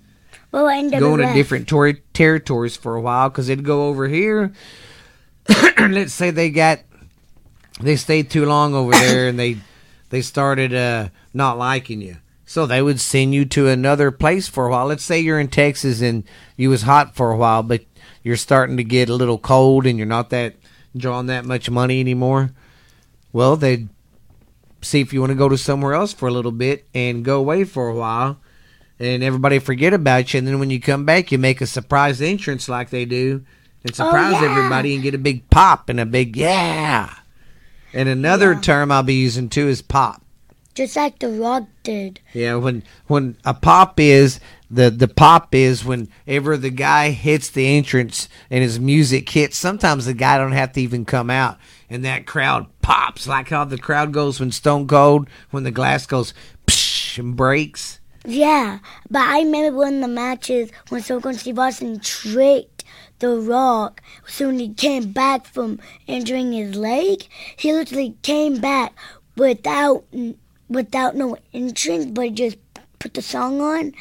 Well, 0.51 0.65
NWF. 0.65 0.99
going 0.99 1.25
to 1.27 1.33
different 1.33 1.67
tor- 1.67 1.93
territories 2.13 2.75
for 2.75 2.95
a 2.95 3.01
while 3.01 3.29
because 3.29 3.47
they'd 3.47 3.63
go 3.63 3.87
over 3.87 4.07
here. 4.07 4.51
let's 5.79 6.13
say 6.13 6.31
they 6.31 6.49
got 6.49 6.79
they 7.83 7.95
stayed 7.95 8.29
too 8.29 8.45
long 8.45 8.73
over 8.73 8.91
there 8.91 9.27
and 9.27 9.37
they 9.39 9.57
they 10.09 10.21
started 10.21 10.73
uh 10.73 11.09
not 11.33 11.57
liking 11.57 12.01
you 12.01 12.17
so 12.45 12.65
they 12.65 12.81
would 12.81 12.99
send 12.99 13.33
you 13.33 13.45
to 13.45 13.67
another 13.67 14.11
place 14.11 14.47
for 14.47 14.67
a 14.67 14.71
while 14.71 14.85
let's 14.87 15.03
say 15.03 15.19
you're 15.19 15.39
in 15.39 15.47
texas 15.47 16.01
and 16.01 16.23
you 16.57 16.69
was 16.69 16.83
hot 16.83 17.15
for 17.15 17.31
a 17.31 17.37
while 17.37 17.63
but 17.63 17.81
you're 18.23 18.37
starting 18.37 18.77
to 18.77 18.83
get 18.83 19.09
a 19.09 19.13
little 19.15 19.37
cold 19.37 19.85
and 19.85 19.97
you're 19.97 20.07
not 20.07 20.29
that 20.29 20.55
drawing 20.95 21.27
that 21.27 21.45
much 21.45 21.69
money 21.69 21.99
anymore 21.99 22.51
well 23.31 23.55
they'd 23.55 23.89
see 24.81 24.99
if 25.01 25.13
you 25.13 25.19
want 25.21 25.31
to 25.31 25.35
go 25.35 25.49
to 25.49 25.57
somewhere 25.57 25.93
else 25.93 26.13
for 26.13 26.27
a 26.27 26.31
little 26.31 26.51
bit 26.51 26.85
and 26.93 27.23
go 27.25 27.39
away 27.39 27.63
for 27.63 27.87
a 27.89 27.95
while 27.95 28.37
and 28.99 29.23
everybody 29.23 29.57
forget 29.59 29.93
about 29.93 30.33
you 30.33 30.37
and 30.37 30.47
then 30.47 30.59
when 30.59 30.69
you 30.69 30.79
come 30.79 31.05
back 31.05 31.31
you 31.31 31.37
make 31.37 31.61
a 31.61 31.65
surprise 31.65 32.21
entrance 32.21 32.67
like 32.69 32.89
they 32.89 33.05
do 33.05 33.43
and 33.83 33.95
surprise 33.95 34.35
Oh, 34.37 34.41
yeah. 34.45 34.51
everybody 34.51 34.93
and 34.93 35.03
get 35.03 35.15
a 35.15 35.17
big 35.17 35.49
pop 35.49 35.89
and 35.89 35.99
a 35.99 36.05
big 36.05 36.35
yeah. 36.37 37.13
And 37.93 38.09
another 38.09 38.53
Yeah. 38.53 38.59
term 38.61 38.91
I'll 38.91 39.03
be 39.03 39.13
using 39.13 39.49
too 39.49 39.67
is 39.67 39.81
pop. 39.81 40.21
Just 40.75 40.95
like 40.95 41.19
The 41.19 41.29
Rock 41.29 41.65
did. 41.83 42.19
Yeah, 42.33 42.55
when 42.55 42.83
when 43.05 43.37
a 43.45 43.53
pop 43.53 43.99
is 43.99 44.39
the 44.71 44.89
the 44.89 45.07
pop 45.07 45.53
is 45.53 45.85
whenever 45.85 46.57
the 46.57 46.71
guy 46.71 47.11
hits 47.11 47.49
the 47.49 47.67
entrance 47.77 48.27
and 48.49 48.63
his 48.63 48.79
music 48.79 49.29
hits. 49.29 49.55
Sometimes 49.57 50.05
the 50.05 50.15
guy 50.15 50.39
don't 50.39 50.53
have 50.53 50.73
to 50.73 50.81
even 50.81 51.05
come 51.05 51.29
out, 51.29 51.59
and 51.91 52.03
that 52.05 52.25
crowd 52.25 52.65
pops 52.81 53.27
like 53.27 53.49
how 53.49 53.65
the 53.65 53.77
crowd 53.77 54.11
goes 54.13 54.39
when 54.39 54.51
Stone 54.51 54.87
Cold 54.87 55.29
when 55.51 55.63
the 55.63 55.69
glass 55.69 56.07
goes 56.07 56.33
psh 56.65 57.19
and 57.19 57.35
breaks. 57.35 57.99
Yeah, 58.25 58.79
but 59.11 59.21
I 59.21 59.43
remember 59.43 59.77
one 59.77 59.95
of 59.95 60.01
the 60.01 60.07
matches 60.07 60.71
when 60.89 61.03
Stone 61.03 61.21
Cold 61.21 61.35
Steve 61.35 61.59
Austin 61.59 61.99
tricked 61.99 62.83
The 63.19 63.39
Rock. 63.39 64.01
Soon 64.27 64.59
he 64.59 64.73
came 64.73 65.11
back 65.11 65.45
from 65.45 65.79
injuring 66.07 66.51
his 66.51 66.75
leg, 66.75 67.27
he 67.55 67.71
literally 67.73 68.15
came 68.21 68.59
back 68.59 68.93
without 69.35 70.03
without 70.69 71.15
no 71.15 71.37
entrance, 71.53 72.05
but 72.07 72.25
he 72.25 72.31
just 72.31 72.57
put 72.99 73.13
the 73.13 73.21
song 73.21 73.61
on. 73.61 73.93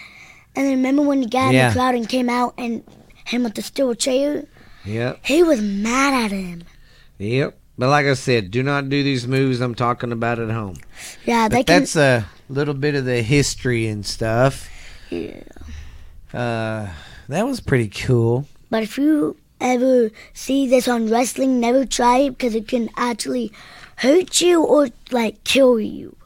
And 0.54 0.66
then 0.66 0.70
remember 0.76 1.02
when 1.02 1.22
he 1.22 1.28
got 1.28 1.54
in 1.54 1.68
the 1.68 1.72
crowd 1.72 1.94
and 1.94 2.08
came 2.08 2.28
out 2.28 2.54
and 2.58 2.82
him 3.24 3.44
with 3.44 3.54
the 3.54 3.62
steel 3.62 3.94
chair? 3.94 4.46
Yep, 4.84 5.20
He 5.24 5.42
was 5.42 5.60
mad 5.60 6.24
at 6.24 6.30
him. 6.32 6.64
yep. 7.18 7.58
But 7.78 7.88
like 7.88 8.04
I 8.06 8.14
said, 8.14 8.50
do 8.50 8.62
not 8.62 8.90
do 8.90 9.02
these 9.02 9.26
moves 9.26 9.60
I'm 9.60 9.74
talking 9.74 10.12
about 10.12 10.38
at 10.38 10.50
home. 10.50 10.76
Yeah, 11.24 11.48
can. 11.48 11.64
that's 11.64 11.96
a 11.96 12.26
little 12.48 12.74
bit 12.74 12.94
of 12.94 13.04
the 13.06 13.22
history 13.22 13.86
and 13.86 14.04
stuff. 14.04 14.68
Yeah. 15.08 15.40
Uh, 16.34 16.88
that 17.28 17.46
was 17.46 17.60
pretty 17.60 17.88
cool. 17.88 18.46
But 18.72 18.84
if 18.84 18.96
you 18.96 19.36
ever 19.60 20.10
see 20.32 20.66
this 20.66 20.88
on 20.88 21.10
wrestling, 21.10 21.60
never 21.60 21.84
try 21.84 22.20
it 22.20 22.30
because 22.30 22.54
it 22.54 22.66
can 22.66 22.88
actually 22.96 23.52
hurt 23.96 24.40
you 24.40 24.64
or 24.64 24.88
like 25.10 25.44
kill 25.44 25.78
you. 25.78 26.16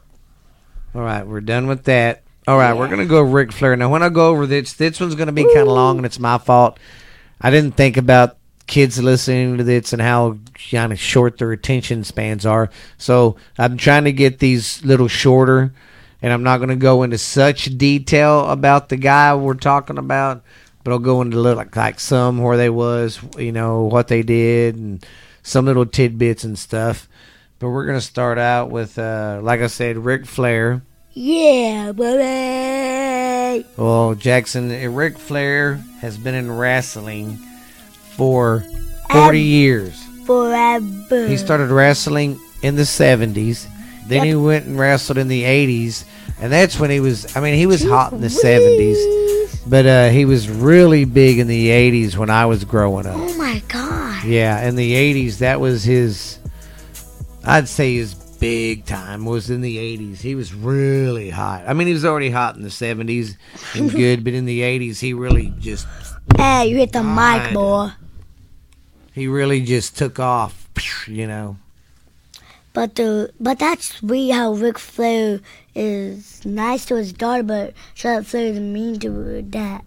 All 0.95 1.01
right, 1.01 1.27
we're 1.27 1.41
done 1.41 1.67
with 1.67 1.83
that. 1.83 2.23
All 2.47 2.57
right, 2.57 2.71
we're 2.71 2.87
gonna 2.87 3.05
go 3.05 3.19
Ric 3.19 3.51
Flair 3.51 3.75
now. 3.75 3.89
When 3.89 4.01
I 4.01 4.07
go 4.07 4.29
over 4.29 4.45
this, 4.45 4.71
this 4.71 4.97
one's 4.97 5.15
gonna 5.15 5.33
be 5.33 5.43
kind 5.43 5.57
of 5.57 5.67
long, 5.67 5.97
and 5.97 6.05
it's 6.05 6.19
my 6.19 6.37
fault. 6.37 6.79
I 7.41 7.51
didn't 7.51 7.75
think 7.75 7.97
about 7.97 8.37
kids 8.65 8.97
listening 8.97 9.57
to 9.57 9.65
this 9.65 9.91
and 9.91 10.01
how 10.01 10.37
kind 10.71 10.93
of 10.93 10.99
short 10.99 11.39
their 11.39 11.51
attention 11.51 12.05
spans 12.05 12.45
are. 12.45 12.69
So 12.97 13.35
I'm 13.57 13.75
trying 13.75 14.05
to 14.05 14.13
get 14.13 14.39
these 14.39 14.81
little 14.85 15.09
shorter, 15.09 15.73
and 16.21 16.31
I'm 16.31 16.43
not 16.43 16.59
gonna 16.59 16.77
go 16.77 17.03
into 17.03 17.17
such 17.17 17.77
detail 17.77 18.49
about 18.49 18.87
the 18.87 18.95
guy 18.95 19.35
we're 19.35 19.53
talking 19.53 19.97
about, 19.97 20.43
but 20.87 20.93
I'll 20.93 20.99
go 20.99 21.21
into 21.21 21.37
like 21.41 21.75
like 21.75 21.99
some 21.99 22.37
where 22.37 22.55
they 22.55 22.69
was, 22.69 23.19
you 23.37 23.51
know, 23.51 23.83
what 23.83 24.07
they 24.07 24.23
did, 24.23 24.77
and 24.77 25.05
some 25.43 25.65
little 25.65 25.85
tidbits 25.85 26.45
and 26.45 26.57
stuff. 26.57 27.09
But 27.59 27.71
we're 27.71 27.85
gonna 27.85 27.99
start 27.99 28.37
out 28.37 28.69
with, 28.69 28.97
uh, 28.97 29.41
like 29.43 29.59
I 29.59 29.67
said, 29.67 29.97
Ric 29.97 30.25
Flair. 30.25 30.81
Yeah, 31.11 31.91
baby. 31.91 33.67
Well, 33.75 34.15
Jaxson, 34.15 34.95
Ric 34.95 35.17
Flair 35.17 35.75
has 35.99 36.17
been 36.17 36.35
in 36.35 36.49
wrestling 36.49 37.35
for 38.15 38.63
40 39.11 39.41
years. 39.41 40.01
Forever. 40.25 41.27
He 41.27 41.35
started 41.35 41.67
wrestling 41.69 42.39
in 42.61 42.77
the 42.77 42.83
70s. 42.83 43.67
Then 44.07 44.25
he 44.25 44.35
went 44.35 44.67
and 44.67 44.79
wrestled 44.79 45.17
in 45.17 45.27
the 45.27 45.43
80s. 45.43 46.05
And 46.39 46.49
that's 46.49 46.79
when 46.79 46.91
he 46.91 47.01
was, 47.01 47.35
I 47.35 47.41
mean, 47.41 47.55
he 47.55 47.65
was 47.65 47.83
hot 47.83 48.13
in 48.13 48.21
the 48.21 48.27
70s. 48.27 49.26
But 49.69 49.85
uh, 49.85 50.09
he 50.09 50.25
was 50.25 50.49
really 50.49 51.03
big 51.05 51.39
in 51.39 51.47
the 51.47 51.69
80s 51.69 52.15
when 52.15 52.29
I 52.29 52.45
was 52.45 52.63
growing 52.63 53.05
up. 53.05 53.15
Oh 53.17 53.37
my 53.37 53.61
god. 53.67 54.23
Yeah, 54.25 54.65
in 54.67 54.75
the 54.75 54.93
80s, 54.93 55.39
that 55.39 55.59
was 55.59 55.83
his, 55.83 56.39
I'd 57.43 57.67
say 57.67 57.95
his 57.95 58.13
big 58.13 58.85
time 58.85 59.25
was 59.25 59.49
in 59.49 59.61
the 59.61 59.77
80s. 59.77 60.19
He 60.19 60.35
was 60.35 60.53
really 60.53 61.29
hot. 61.29 61.63
I 61.67 61.73
mean, 61.73 61.87
he 61.87 61.93
was 61.93 62.05
already 62.05 62.29
hot 62.29 62.55
in 62.55 62.61
the 62.61 62.69
70s 62.69 63.35
and 63.75 63.91
good, 64.03 64.23
but 64.23 64.33
in 64.33 64.45
the 64.45 64.61
80s, 64.61 64.99
he 64.99 65.13
really 65.13 65.53
just, 65.59 65.85
Hey, 66.37 66.67
you 66.67 66.77
hit 66.77 66.93
the 66.93 67.03
mic, 67.03 67.53
boy. 67.53 67.89
he 69.13 69.27
really 69.27 69.61
just 69.61 69.97
took 69.97 70.19
off, 70.19 70.69
you 71.07 71.27
know. 71.27 71.57
But 72.73 72.93
the 72.93 73.31
but 73.39 73.57
that's 73.57 73.95
sweet 73.95 74.29
how 74.29 74.53
Ric 74.53 74.77
Flair 74.77 75.39
is 75.77 76.43
nice 76.43 76.85
to 76.85 76.95
his 76.95 77.13
daughter, 77.13 77.43
but 77.43 77.73
Charlotte 77.93 78.25
Flair 78.25 78.47
is 78.47 78.59
mean 78.59 78.99
to 78.99 79.13
her 79.13 79.41
dad. 79.41 79.83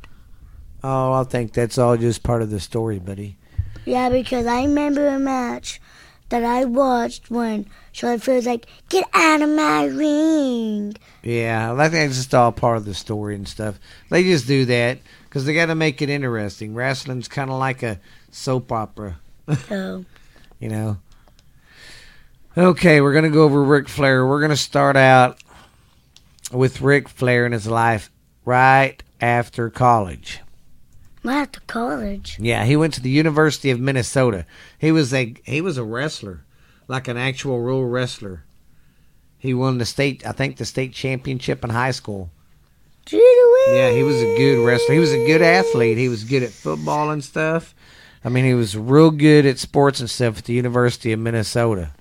Oh, 0.82 1.12
I 1.12 1.24
think 1.24 1.52
that's 1.52 1.76
all 1.76 1.96
just 1.96 2.22
part 2.22 2.42
of 2.42 2.50
the 2.50 2.60
story, 2.60 2.98
buddy. 2.98 3.36
Yeah, 3.84 4.08
because 4.08 4.46
I 4.46 4.62
remember 4.62 5.08
a 5.08 5.18
match 5.18 5.80
that 6.28 6.44
I 6.44 6.64
watched 6.64 7.30
when 7.30 7.66
Charlotte 7.92 8.22
Flair 8.22 8.36
was 8.36 8.46
like, 8.46 8.66
"Get 8.88 9.04
out 9.12 9.42
of 9.42 9.50
my 9.50 9.84
ring." 9.84 10.94
Yeah, 11.22 11.74
I 11.76 11.88
think 11.88 12.08
it's 12.08 12.18
just 12.18 12.34
all 12.34 12.52
part 12.52 12.76
of 12.76 12.84
the 12.84 12.94
story 12.94 13.34
and 13.34 13.46
stuff. 13.46 13.78
They 14.10 14.22
just 14.22 14.46
do 14.46 14.64
that 14.66 14.98
because 15.24 15.44
they 15.44 15.54
got 15.54 15.66
to 15.66 15.74
make 15.74 16.00
it 16.00 16.08
interesting. 16.08 16.74
Wrestling's 16.74 17.28
kind 17.28 17.50
of 17.50 17.58
like 17.58 17.82
a 17.82 18.00
soap 18.30 18.72
opera. 18.72 19.18
So 19.68 20.04
you 20.60 20.68
know. 20.68 20.98
Okay, 22.56 23.00
we're 23.00 23.12
gonna 23.12 23.30
go 23.30 23.44
over 23.44 23.62
Ric 23.62 23.88
Flair. 23.88 24.26
We're 24.26 24.40
gonna 24.40 24.56
start 24.56 24.96
out 24.96 25.38
with 26.52 26.80
Ric 26.80 27.08
Flair 27.08 27.46
in 27.46 27.52
his 27.52 27.66
life 27.66 28.10
right 28.44 29.02
after 29.20 29.70
college. 29.70 30.40
right 31.22 31.42
after 31.42 31.60
college. 31.66 32.36
Yeah, 32.40 32.64
he 32.64 32.76
went 32.76 32.94
to 32.94 33.02
the 33.02 33.10
University 33.10 33.70
of 33.70 33.80
Minnesota. 33.80 34.46
He 34.78 34.90
was 34.92 35.12
a 35.14 35.34
he 35.44 35.60
was 35.60 35.76
a 35.78 35.84
wrestler, 35.84 36.44
like 36.88 37.08
an 37.08 37.16
actual 37.16 37.60
real 37.60 37.84
wrestler. 37.84 38.44
He 39.38 39.54
won 39.54 39.78
the 39.78 39.86
state, 39.86 40.26
I 40.26 40.32
think, 40.32 40.56
the 40.56 40.64
state 40.66 40.92
championship 40.92 41.64
in 41.64 41.70
high 41.70 41.92
school. 41.92 42.30
Yeah, 43.10 43.90
he 43.90 44.02
was 44.02 44.16
a 44.16 44.36
good 44.36 44.64
wrestler. 44.64 44.94
He 44.94 45.00
was 45.00 45.12
a 45.12 45.26
good 45.26 45.42
athlete. 45.42 45.96
He 45.98 46.08
was 46.08 46.24
good 46.24 46.42
at 46.42 46.50
football 46.50 47.10
and 47.10 47.24
stuff. 47.24 47.74
I 48.22 48.28
mean, 48.28 48.44
he 48.44 48.52
was 48.54 48.76
real 48.76 49.10
good 49.10 49.46
at 49.46 49.58
sports 49.58 49.98
and 50.00 50.10
stuff 50.10 50.38
at 50.38 50.44
the 50.44 50.52
University 50.52 51.10
of 51.12 51.18
Minnesota. 51.18 51.92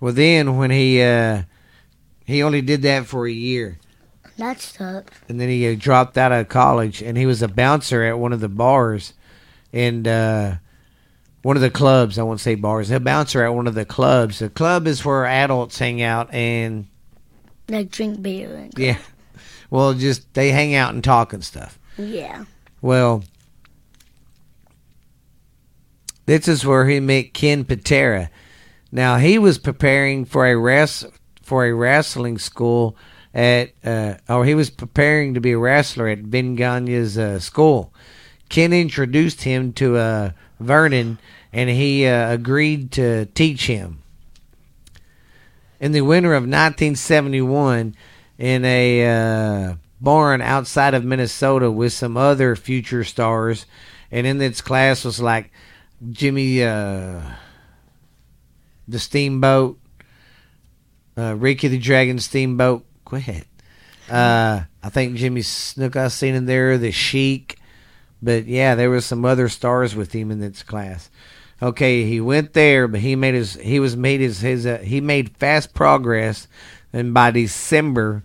Well, 0.00 0.12
then 0.12 0.56
when 0.56 0.70
he 0.70 1.02
uh, 1.02 1.42
he 2.24 2.42
only 2.42 2.60
did 2.62 2.82
that 2.82 3.06
for 3.06 3.26
a 3.26 3.32
year, 3.32 3.78
That 4.36 4.60
sucks. 4.60 5.16
and 5.28 5.40
then 5.40 5.48
he 5.48 5.68
uh, 5.68 5.76
dropped 5.78 6.16
out 6.18 6.32
of 6.32 6.48
college, 6.48 7.02
and 7.02 7.16
he 7.18 7.26
was 7.26 7.42
a 7.42 7.48
bouncer 7.48 8.02
at 8.04 8.18
one 8.18 8.32
of 8.32 8.40
the 8.40 8.48
bars, 8.48 9.12
and 9.72 10.06
uh, 10.06 10.54
one 11.42 11.56
of 11.56 11.62
the 11.62 11.70
clubs. 11.70 12.18
I 12.18 12.22
won't 12.22 12.40
say 12.40 12.54
bars. 12.54 12.90
A 12.90 13.00
bouncer 13.00 13.42
at 13.44 13.54
one 13.54 13.66
of 13.66 13.74
the 13.74 13.84
clubs. 13.84 14.38
The 14.38 14.48
club 14.50 14.86
is 14.86 15.04
where 15.04 15.26
adults 15.26 15.78
hang 15.78 16.00
out 16.02 16.32
and 16.32 16.86
Like 17.68 17.90
drink 17.90 18.22
beer. 18.22 18.54
And 18.56 18.72
yeah, 18.78 18.98
well, 19.70 19.94
just 19.94 20.32
they 20.34 20.50
hang 20.50 20.74
out 20.74 20.94
and 20.94 21.02
talk 21.02 21.32
and 21.32 21.44
stuff. 21.44 21.78
yeah. 21.96 22.44
Well, 22.80 23.22
this 26.26 26.46
is 26.48 26.64
where 26.64 26.86
he 26.88 27.00
met 27.00 27.34
Ken 27.34 27.64
Patera. 27.64 28.30
Now 28.90 29.16
he 29.16 29.38
was 29.38 29.58
preparing 29.58 30.24
for 30.24 30.46
a 30.46 30.56
res- 30.56 31.06
for 31.42 31.66
a 31.66 31.72
wrestling 31.72 32.38
school 32.38 32.96
at, 33.34 33.72
uh, 33.84 34.14
or 34.28 34.44
he 34.44 34.54
was 34.54 34.70
preparing 34.70 35.34
to 35.34 35.40
be 35.40 35.52
a 35.52 35.58
wrestler 35.58 36.08
at 36.08 36.20
Verne 36.20 36.56
Gagne's 36.56 37.16
uh, 37.16 37.38
school. 37.38 37.92
Ken 38.48 38.72
introduced 38.72 39.42
him 39.42 39.72
to 39.74 39.96
uh, 39.96 40.30
Vernon, 40.60 41.18
and 41.52 41.70
he 41.70 42.06
uh, 42.06 42.32
agreed 42.32 42.92
to 42.92 43.26
teach 43.26 43.66
him. 43.66 44.02
In 45.80 45.92
the 45.92 46.02
winter 46.02 46.34
of 46.34 46.42
1971, 46.42 47.96
in 48.38 48.64
a 48.64 49.06
uh, 49.06 49.74
barn 50.00 50.42
outside 50.42 50.94
of 50.94 51.04
Minnesota 51.04 51.70
with 51.70 51.92
some 51.92 52.16
other 52.16 52.54
future 52.56 53.04
stars, 53.04 53.66
and 54.10 54.26
in 54.26 54.38
this 54.38 54.60
class 54.60 55.04
was 55.04 55.20
like 55.20 55.50
Jimmy 56.10 56.62
uh, 56.62 57.20
the 58.86 58.98
Steamboat, 58.98 59.78
uh, 61.16 61.34
Ricky 61.36 61.68
the 61.68 61.78
Dragon 61.78 62.18
Steamboat. 62.18 62.84
Go 63.04 63.16
ahead. 63.16 63.44
Uh, 64.10 64.62
I 64.82 64.88
think 64.88 65.16
Jimmy 65.16 65.42
Snuka 65.42 65.96
I 65.96 66.08
seen 66.08 66.34
in 66.34 66.46
there, 66.46 66.76
the 66.76 66.90
Sheik, 66.90 67.58
but 68.20 68.46
yeah, 68.46 68.74
there 68.74 68.90
was 68.90 69.06
some 69.06 69.24
other 69.24 69.48
stars 69.48 69.94
with 69.94 70.12
him 70.12 70.30
in 70.30 70.40
this 70.40 70.62
class. 70.62 71.10
Okay, 71.62 72.04
he 72.04 72.20
went 72.20 72.54
there, 72.54 72.88
but 72.88 73.00
he 73.00 73.14
made 73.14 73.34
his 73.34 73.54
he 73.54 73.78
was 73.78 73.96
made 73.96 74.20
his 74.20 74.40
his 74.40 74.66
uh, 74.66 74.78
he 74.78 75.00
made 75.00 75.36
fast 75.36 75.74
progress, 75.74 76.48
and 76.92 77.14
by 77.14 77.30
December 77.30 78.24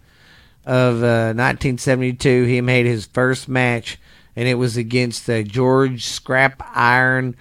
of 0.66 0.96
uh, 1.04 1.34
1972, 1.34 2.44
he 2.44 2.62
made 2.62 2.86
his 2.86 3.06
first 3.06 3.48
match, 3.48 4.00
and 4.36 4.48
it 4.48 4.56
was 4.56 4.76
against 4.76 5.30
uh, 5.30 5.44
George 5.44 6.04
Scrap 6.04 6.62
Iron 6.76 7.36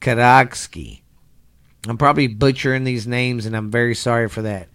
Gadaski. 0.00 1.00
I'm 1.88 1.98
probably 1.98 2.26
butchering 2.28 2.84
these 2.84 3.06
names, 3.06 3.46
and 3.46 3.56
I'm 3.56 3.70
very 3.70 3.94
sorry 3.94 4.28
for 4.28 4.42
that. 4.42 4.68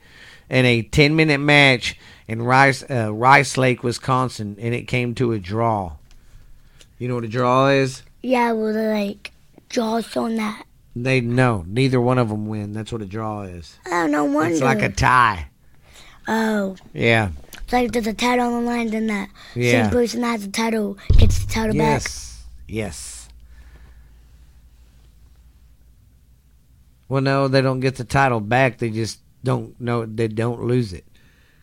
In 0.53 0.65
a 0.67 0.83
10 0.83 1.15
minute 1.15 1.39
match 1.39 1.97
in 2.27 2.43
Rice 2.43 2.83
uh, 2.87 3.11
Rice 3.11 3.57
Lake, 3.57 3.83
Wisconsin, 3.83 4.55
and 4.59 4.75
it 4.75 4.83
came 4.83 5.15
to 5.15 5.31
a 5.31 5.39
draw. 5.39 5.93
You 6.99 7.07
know 7.07 7.15
what 7.15 7.23
a 7.23 7.27
draw 7.27 7.69
is? 7.69 8.03
Yeah, 8.21 8.51
with 8.51 8.75
like 8.75 9.31
draws 9.69 10.15
on 10.15 10.35
that. 10.35 10.65
They 10.95 11.21
no, 11.21 11.65
neither 11.67 11.99
one 11.99 12.19
of 12.19 12.29
them 12.29 12.45
win. 12.45 12.71
That's 12.71 12.91
what 12.91 13.01
a 13.01 13.07
draw 13.07 13.41
is. 13.41 13.79
Oh, 13.87 14.05
no 14.05 14.25
wonder. 14.25 14.51
It's 14.53 14.61
like 14.61 14.83
a 14.83 14.89
tie. 14.89 15.47
oh, 16.27 16.75
Yeah. 16.93 17.29
it's 17.63 17.73
like 17.73 17.91
there's 17.91 18.05
a 18.05 18.13
title 18.13 18.45
on 18.53 18.63
the 18.63 18.69
line, 18.69 18.91
then 18.91 19.07
that 19.07 19.29
Yeah. 19.55 19.85
same 19.85 19.91
person 19.91 20.21
that 20.21 20.27
has 20.33 20.45
the 20.45 20.51
title 20.51 20.99
gets 21.17 21.43
the 21.43 21.51
title 21.51 21.75
back. 21.75 22.03
Yes. 22.03 22.43
Yes. 22.67 23.29
Well, 27.09 27.21
no, 27.23 27.47
they 27.47 27.61
don't 27.61 27.79
get 27.79 27.95
the 27.95 28.03
title 28.03 28.39
back. 28.39 28.77
They 28.77 28.91
just 28.91 29.19
don't 29.43 29.79
know. 29.79 30.05
They 30.05 30.27
don't 30.27 30.63
lose 30.63 30.93
it 30.93 31.05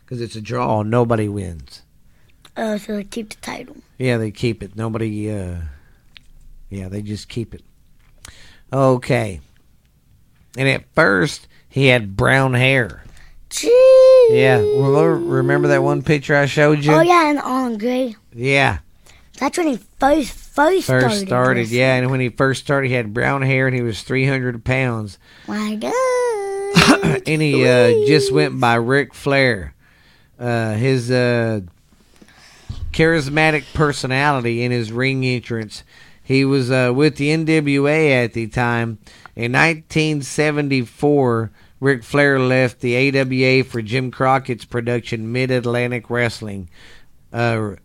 because 0.05 0.21
it's 0.21 0.35
a 0.35 0.41
draw. 0.41 0.83
Nobody 0.83 1.27
wins. 1.27 1.81
Oh, 2.57 2.77
so 2.77 2.95
they 2.97 3.03
keep 3.03 3.29
the 3.29 3.35
title. 3.37 3.77
Yeah, 3.97 4.17
they 4.17 4.31
keep 4.31 4.61
it. 4.63 4.75
Nobody. 4.75 5.31
uh 5.31 5.57
Yeah, 6.69 6.89
they 6.89 7.01
just 7.01 7.29
keep 7.29 7.53
it. 7.53 7.63
Okay. 8.73 9.41
And 10.57 10.67
at 10.67 10.83
first, 10.93 11.47
he 11.69 11.87
had 11.87 12.15
brown 12.17 12.53
hair. 12.53 13.03
Gee. 13.49 14.27
Yeah, 14.31 14.59
remember, 14.59 15.67
that 15.69 15.83
one 15.83 16.03
picture 16.03 16.35
I 16.35 16.45
showed 16.45 16.85
you? 16.85 16.93
Oh 16.93 17.01
yeah, 17.01 17.29
and 17.29 17.39
on 17.39 17.77
gray. 17.77 18.15
Yeah, 18.33 18.79
That's 19.39 19.57
when 19.57 19.67
he 19.67 19.77
first 19.99 20.31
first, 20.31 20.87
first 20.87 21.21
started. 21.21 21.59
wrestling. 21.61 21.79
Yeah, 21.79 21.95
and 21.95 22.11
when 22.11 22.21
he 22.21 22.29
first 22.29 22.63
started, 22.63 22.87
he 22.87 22.93
had 22.93 23.13
brown 23.13 23.41
hair 23.41 23.67
and 23.67 23.75
he 23.75 23.81
was 23.81 24.03
300 24.03 24.63
pounds. 24.63 25.17
My 25.47 25.75
God. 25.75 25.91
and 27.27 27.41
he 27.41 27.67
uh, 27.67 28.07
just 28.07 28.31
went 28.31 28.59
by 28.59 28.75
Ric 28.75 29.13
Flair. 29.13 29.73
Uh, 30.39 30.73
his 30.73 31.11
uh, 31.11 31.61
charismatic 32.91 33.63
personality 33.73 34.63
in 34.63 34.71
his 34.71 34.91
ring 34.91 35.23
entrance. 35.23 35.83
He 36.23 36.45
was 36.45 36.71
uh, 36.71 36.91
with 36.95 37.17
the 37.17 37.29
NWA 37.29 38.23
at 38.23 38.33
the 38.33 38.47
time. 38.47 38.99
In 39.35 39.51
1974, 39.51 41.51
Ric 41.79 42.03
Flair 42.03 42.39
left 42.39 42.79
the 42.79 42.95
AWA 42.95 43.63
for 43.63 43.81
Jim 43.81 44.11
Crockett's 44.11 44.65
production 44.65 45.31
Mid 45.31 45.51
Atlantic 45.51 46.09
Wrestling. 46.09 46.69
Uh, 47.33 47.75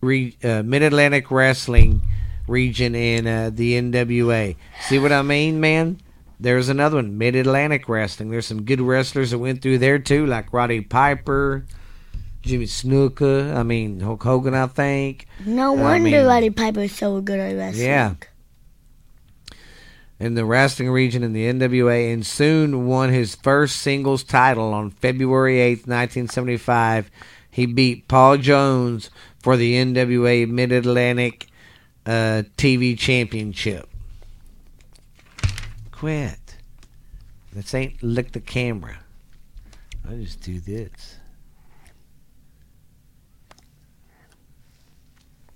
re, 0.00 0.36
uh, 0.42 0.62
Mid 0.62 0.82
Atlantic 0.82 1.30
Wrestling 1.30 2.02
region 2.48 2.94
in 2.94 3.24
the 3.54 3.80
NWA. 3.80 4.56
See 4.82 4.98
what 4.98 5.12
I 5.12 5.22
mean, 5.22 5.60
man? 5.60 6.00
There's 6.38 6.68
another 6.68 6.96
one, 6.96 7.16
Mid 7.18 7.34
Atlantic 7.34 7.88
Wrestling. 7.88 8.30
There's 8.30 8.46
some 8.46 8.64
good 8.64 8.80
wrestlers 8.80 9.30
that 9.30 9.38
went 9.38 9.62
through 9.62 9.78
there 9.78 9.98
too, 9.98 10.26
like 10.26 10.52
Roddy 10.52 10.80
Piper, 10.82 11.64
Jimmy 12.42 12.66
Snuka. 12.66 13.54
I 13.56 13.62
mean 13.62 14.00
Hulk 14.00 14.22
Hogan, 14.22 14.54
I 14.54 14.66
think. 14.66 15.26
no 15.46 15.76
I 15.76 15.80
wonder 15.80 16.10
mean- 16.10 16.26
Roddy 16.26 16.50
Piper's 16.50 16.92
so 16.92 17.20
good 17.20 17.38
at 17.40 17.56
wrestling. 17.56 17.86
Yeah. 17.86 18.14
In 20.18 20.34
the 20.34 20.46
wrestling 20.46 20.90
region 20.90 21.22
in 21.22 21.34
the 21.34 21.44
NWA, 21.44 22.10
and 22.12 22.24
soon 22.24 22.86
won 22.86 23.10
his 23.12 23.34
first 23.34 23.76
singles 23.76 24.24
title 24.24 24.72
on 24.72 24.90
February 24.90 25.56
8th, 25.56 25.86
1975. 25.86 27.10
He 27.50 27.66
beat 27.66 28.08
Paul 28.08 28.38
Jones 28.38 29.10
for 29.42 29.58
the 29.58 29.74
NWA 29.74 30.48
Mid 30.48 30.72
Atlantic 30.72 31.48
uh, 32.06 32.44
TV 32.56 32.98
Championship. 32.98 33.88
Quit. 35.96 36.58
This 37.54 37.72
ain't 37.72 38.02
lick 38.02 38.32
the 38.32 38.40
camera. 38.40 38.98
I 40.06 40.16
just 40.16 40.42
do 40.42 40.60
this. 40.60 41.16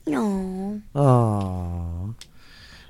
No. 0.06 0.80
Oh. 0.94 2.14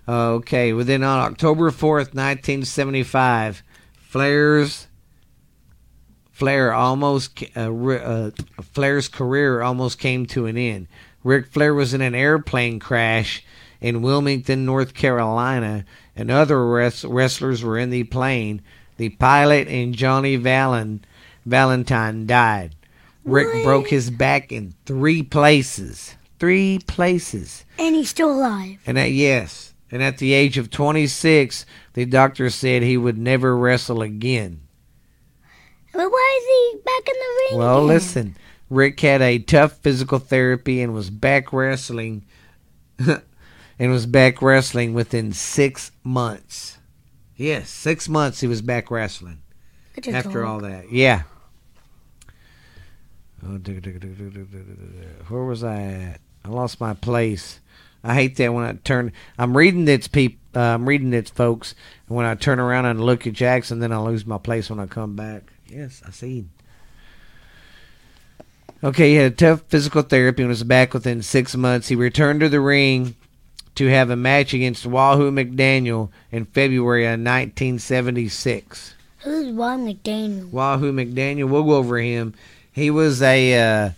Okay. 0.09 0.73
Well, 0.73 0.85
then 0.85 1.03
on 1.03 1.33
October 1.33 1.73
4th, 1.73 2.15
1975, 2.15 3.65
Flair's 3.95 4.87
Flair 6.31 6.73
almost 6.73 7.43
uh, 7.57 7.75
uh, 7.75 8.31
Flair's 8.63 9.09
career 9.09 9.61
almost 9.61 9.99
came 9.99 10.25
to 10.27 10.47
an 10.47 10.57
end. 10.57 10.87
Ric 11.25 11.49
Flair 11.49 11.75
was 11.75 11.95
in 11.95 12.01
an 12.01 12.15
airplane 12.15 12.79
crash 12.79 13.45
in 13.81 14.03
Wilmington, 14.03 14.65
North 14.65 14.95
Carolina, 14.95 15.85
and 16.21 16.31
other 16.31 16.65
wres- 16.67 17.05
wrestlers 17.05 17.65
were 17.65 17.79
in 17.79 17.91
the 17.91 18.05
plane. 18.05 18.61
The 18.99 19.09
pilot 19.09 19.67
and 19.69 19.95
Johnny 19.95 20.37
Valen- 20.39 21.01
Valentine 21.47 22.27
died. 22.27 22.77
Ric 23.25 23.53
What? 23.53 23.65
broke 23.65 23.89
his 23.89 24.11
back 24.11 24.53
in 24.53 24.75
three 24.87 25.23
places. 25.23 26.15
Three 26.39 26.79
places. 26.87 27.65
And 27.79 27.95
he's 27.95 28.11
still 28.11 28.31
alive. 28.31 28.79
And 28.87 28.99
at 28.99 29.13
yes, 29.13 29.75
and 29.91 30.03
at 30.03 30.19
the 30.19 30.33
age 30.33 30.57
of 30.59 30.71
26, 30.71 31.65
the 31.95 32.05
doctor 32.05 32.49
said 32.51 32.83
he 32.83 32.97
would 32.97 33.19
never 33.19 33.57
wrestle 33.57 34.03
again. 34.03 34.61
But 35.93 36.11
why 36.11 36.39
is 36.41 36.47
he 36.47 36.79
back 36.85 37.09
in 37.09 37.15
the 37.19 37.41
ring? 37.51 37.59
Well, 37.59 37.79
again? 37.79 37.87
listen, 37.89 38.37
Ric 38.71 39.01
had 39.01 39.21
a 39.23 39.39
tough 39.39 39.73
physical 39.79 40.19
therapy 40.19 40.81
and 40.83 40.95
was 40.95 41.11
back 41.11 41.53
wrestling, 41.53 42.25
and 43.81 43.91
was 43.91 44.05
back 44.05 44.43
wrestling 44.43 44.93
within 44.93 45.33
six 45.33 45.91
months. 46.05 46.77
Yes, 47.35 47.71
six 47.71 48.11
months 48.11 48.41
he 48.41 48.47
was 48.47 48.61
back 48.61 48.91
wrestling 48.91 49.41
after 50.13 50.45
all 50.45 50.61
that. 50.61 50.93
Yeah. 50.93 51.23
Oh, 53.43 53.59
Where 55.29 55.45
was 55.45 55.65
I 55.65 55.81
at? 55.81 56.21
I 56.45 56.49
lost 56.49 56.79
my 56.79 56.93
place. 56.93 57.61
I 58.05 58.13
hate 58.15 58.37
that 58.37 58.53
when 58.53 58.65
I 58.65 58.73
turn. 58.75 59.13
I'm 59.39 59.57
reading 59.57 59.87
this, 59.87 60.09
peop. 60.09 60.39
Uh, 60.55 60.61
I'm 60.61 60.87
reading 60.87 61.11
this, 61.11 61.31
folks. 61.31 61.75
And 62.07 62.17
when 62.17 62.27
I 62.27 62.35
turn 62.35 62.61
around 62.61 62.85
and 62.85 63.01
look 63.01 63.27
at 63.27 63.33
Jaxson, 63.33 63.81
then 63.81 63.93
I 63.93 63.99
lose 63.99 64.27
my 64.27 64.39
place 64.39 64.69
when 64.69 64.79
I 64.79 64.87
come 64.87 65.17
back. 65.17 65.51
Yes, 65.67 66.03
I 66.07 66.11
see. 66.11 66.45
Okay, 68.85 69.11
he 69.11 69.17
had 69.17 69.33
a 69.33 69.35
tough 69.35 69.63
physical 69.69 70.03
therapy 70.03 70.43
and 70.43 70.51
was 70.51 70.65
back 70.65 70.93
within 70.93 71.23
six 71.23 71.57
months. 71.57 71.89
He 71.89 71.95
returned 71.95 72.41
to 72.41 72.49
the 72.51 72.61
ring 72.61 73.15
to 73.81 73.87
have 73.87 74.11
a 74.11 74.17
match 74.17 74.53
against 74.53 74.85
Wahoo 74.85 75.31
McDaniel 75.31 76.11
in 76.31 76.45
February 76.45 77.07
of 77.07 77.13
1976. 77.13 78.95
Who's 79.21 79.53
Ron 79.53 79.87
McDaniel? 79.87 80.51
Wahoo 80.51 80.93
McDaniel. 80.93 81.49
We'll 81.49 81.65
go 81.65 81.77
over 81.77 81.97
him. 81.97 82.35
He 82.71 82.91
was 82.91 83.23
a 83.23 83.55
uh, 83.55 83.91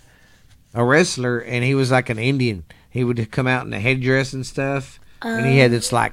a 0.72 0.84
wrestler, 0.84 1.40
and 1.40 1.64
he 1.64 1.74
was 1.74 1.90
like 1.90 2.10
an 2.10 2.20
Indian. 2.20 2.64
He 2.90 3.02
would 3.02 3.28
come 3.32 3.48
out 3.48 3.66
in 3.66 3.72
a 3.72 3.80
headdress 3.80 4.32
and 4.32 4.46
stuff, 4.46 5.00
and 5.20 5.46
he 5.46 5.58
had 5.58 5.72
this 5.72 5.90
like 5.90 6.12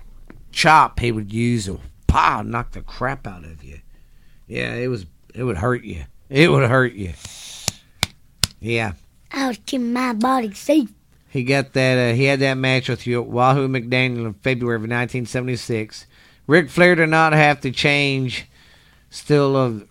chop 0.52 1.00
he 1.00 1.12
would 1.12 1.32
use 1.32 1.66
to 1.66 1.80
pow 2.08 2.42
knock 2.42 2.72
the 2.72 2.82
crap 2.82 3.28
out 3.28 3.46
of 3.46 3.64
you. 3.64 3.82
Yeah, 4.48 4.74
it 4.74 4.88
was 4.88 5.06
it 5.36 5.44
would 5.44 5.58
hurt 5.58 5.84
you. 5.84 6.06
It 6.28 6.50
would 6.50 6.68
hurt 6.68 6.94
you. 6.94 7.14
Yeah, 8.60 8.94
I'll 9.32 9.54
keep 9.68 9.82
my 9.82 10.14
body 10.14 10.56
safe. 10.56 10.90
He 11.30 11.44
got 11.44 11.74
that. 11.74 12.12
Uh, 12.12 12.16
he 12.16 12.26
had 12.26 12.40
that 12.40 12.56
match 12.56 12.90
with 12.90 13.06
you, 13.06 13.22
Wahoo 13.22 13.68
McDaniel 13.68 14.26
in 14.26 14.34
February 14.34 14.76
of 14.76 14.82
1976. 14.82 16.08
Ric 16.48 16.70
Flair 16.70 16.96
did 16.96 17.10
not 17.10 17.34
have 17.34 17.62
to 17.62 17.72
change. 17.72 18.48
Still, 19.12 19.56
of 19.56 19.88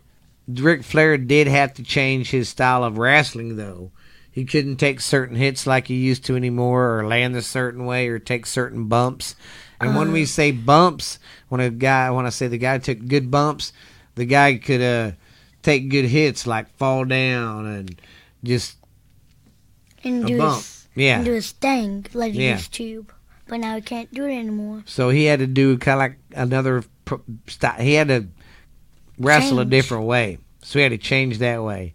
Ric 0.49 0.83
Flair 0.83 1.17
did 1.17 1.47
have 1.47 1.75
to 1.75 1.83
change 1.83 2.31
his 2.31 2.49
style 2.49 2.83
of 2.83 2.99
wrestling, 2.99 3.57
though. 3.57 3.93
He 4.31 4.45
couldn't 4.45 4.77
take 4.77 5.01
certain 5.01 5.37
hits 5.37 5.67
like 5.67 5.87
he 5.87 5.95
used 5.95 6.25
to 6.27 6.37
anymore, 6.37 6.99
or 6.99 7.07
land 7.07 7.37
a 7.37 7.43
certain 7.43 7.87
way, 7.87 8.09
or 8.09 8.19
take 8.19 8.47
certain 8.47 8.87
bumps. 8.87 9.35
And 9.81 9.95
when 9.97 10.11
we 10.11 10.25
say 10.25 10.51
bumps, 10.51 11.19
when 11.49 11.61
a 11.61 11.71
guy, 11.71 12.11
when 12.11 12.27
I 12.27 12.31
say 12.31 12.49
the 12.49 12.59
guy 12.59 12.79
took 12.79 13.05
good 13.07 13.31
bumps, 13.31 13.73
the 14.17 14.25
guy 14.25 14.57
could 14.57 14.83
uh, 14.83 15.13
take 15.63 15.89
good 15.89 16.07
hits 16.07 16.47
like 16.47 16.77
fall 16.77 17.05
down 17.05 17.67
and 17.67 18.01
just 18.43 18.77
And 20.03 20.25
a 20.25 20.27
do 20.27 20.39
bump. 20.39 20.65
Yeah. 20.99 21.17
and 21.17 21.25
do 21.25 21.33
his 21.33 21.53
thing 21.53 22.07
like 22.15 22.35
Yeah. 22.35 22.59
to. 22.73 23.07
But 23.47 23.61
now 23.61 23.77
he 23.77 23.81
can't 23.81 24.13
do 24.13 24.25
it 24.27 24.35
anymore. 24.39 24.83
So 24.87 25.09
he 25.09 25.25
had 25.25 25.39
to 25.39 25.47
do 25.47 25.79
kind 25.79 25.95
of 25.95 25.99
like 26.01 26.19
another. 26.35 26.85
He 27.81 27.95
had 27.95 28.09
to 28.09 28.27
wrestle 29.19 29.61
a 29.61 29.65
different 29.65 30.05
way. 30.05 30.39
So 30.63 30.79
he 30.79 30.83
had 30.83 30.93
to 30.93 30.99
change 30.99 31.39
that 31.39 31.63
way. 31.63 31.95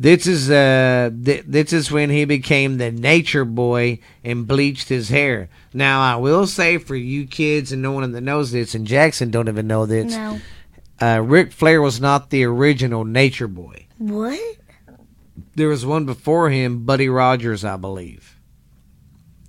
This 0.00 0.26
is 0.28 0.48
uh 0.50 1.10
th- 1.24 1.44
this 1.46 1.72
is 1.72 1.90
when 1.90 2.08
he 2.10 2.24
became 2.24 2.78
the 2.78 2.92
nature 2.92 3.44
boy 3.44 3.98
and 4.24 4.46
bleached 4.46 4.88
his 4.88 5.08
hair. 5.08 5.48
Now 5.74 6.00
I 6.00 6.14
will 6.16 6.46
say 6.46 6.78
for 6.78 6.94
you 6.96 7.26
kids 7.26 7.72
and 7.72 7.82
no 7.82 7.90
one 7.92 8.12
that 8.12 8.20
knows 8.20 8.52
this, 8.52 8.74
and 8.76 8.86
Jaxson 8.86 9.30
don't 9.32 9.48
even 9.48 9.66
know 9.66 9.86
this. 9.86 10.12
No. 10.12 10.40
Uh, 11.00 11.20
Ric 11.24 11.52
Flair 11.52 11.80
was 11.82 12.00
not 12.00 12.30
the 12.30 12.44
original 12.44 13.04
nature 13.04 13.48
boy. 13.48 13.86
What? 13.98 14.40
There 15.54 15.68
was 15.68 15.84
one 15.86 16.04
before 16.06 16.50
him, 16.50 16.84
Buddy 16.84 17.08
Rogers, 17.08 17.64
I 17.64 17.76
believe. 17.76 18.36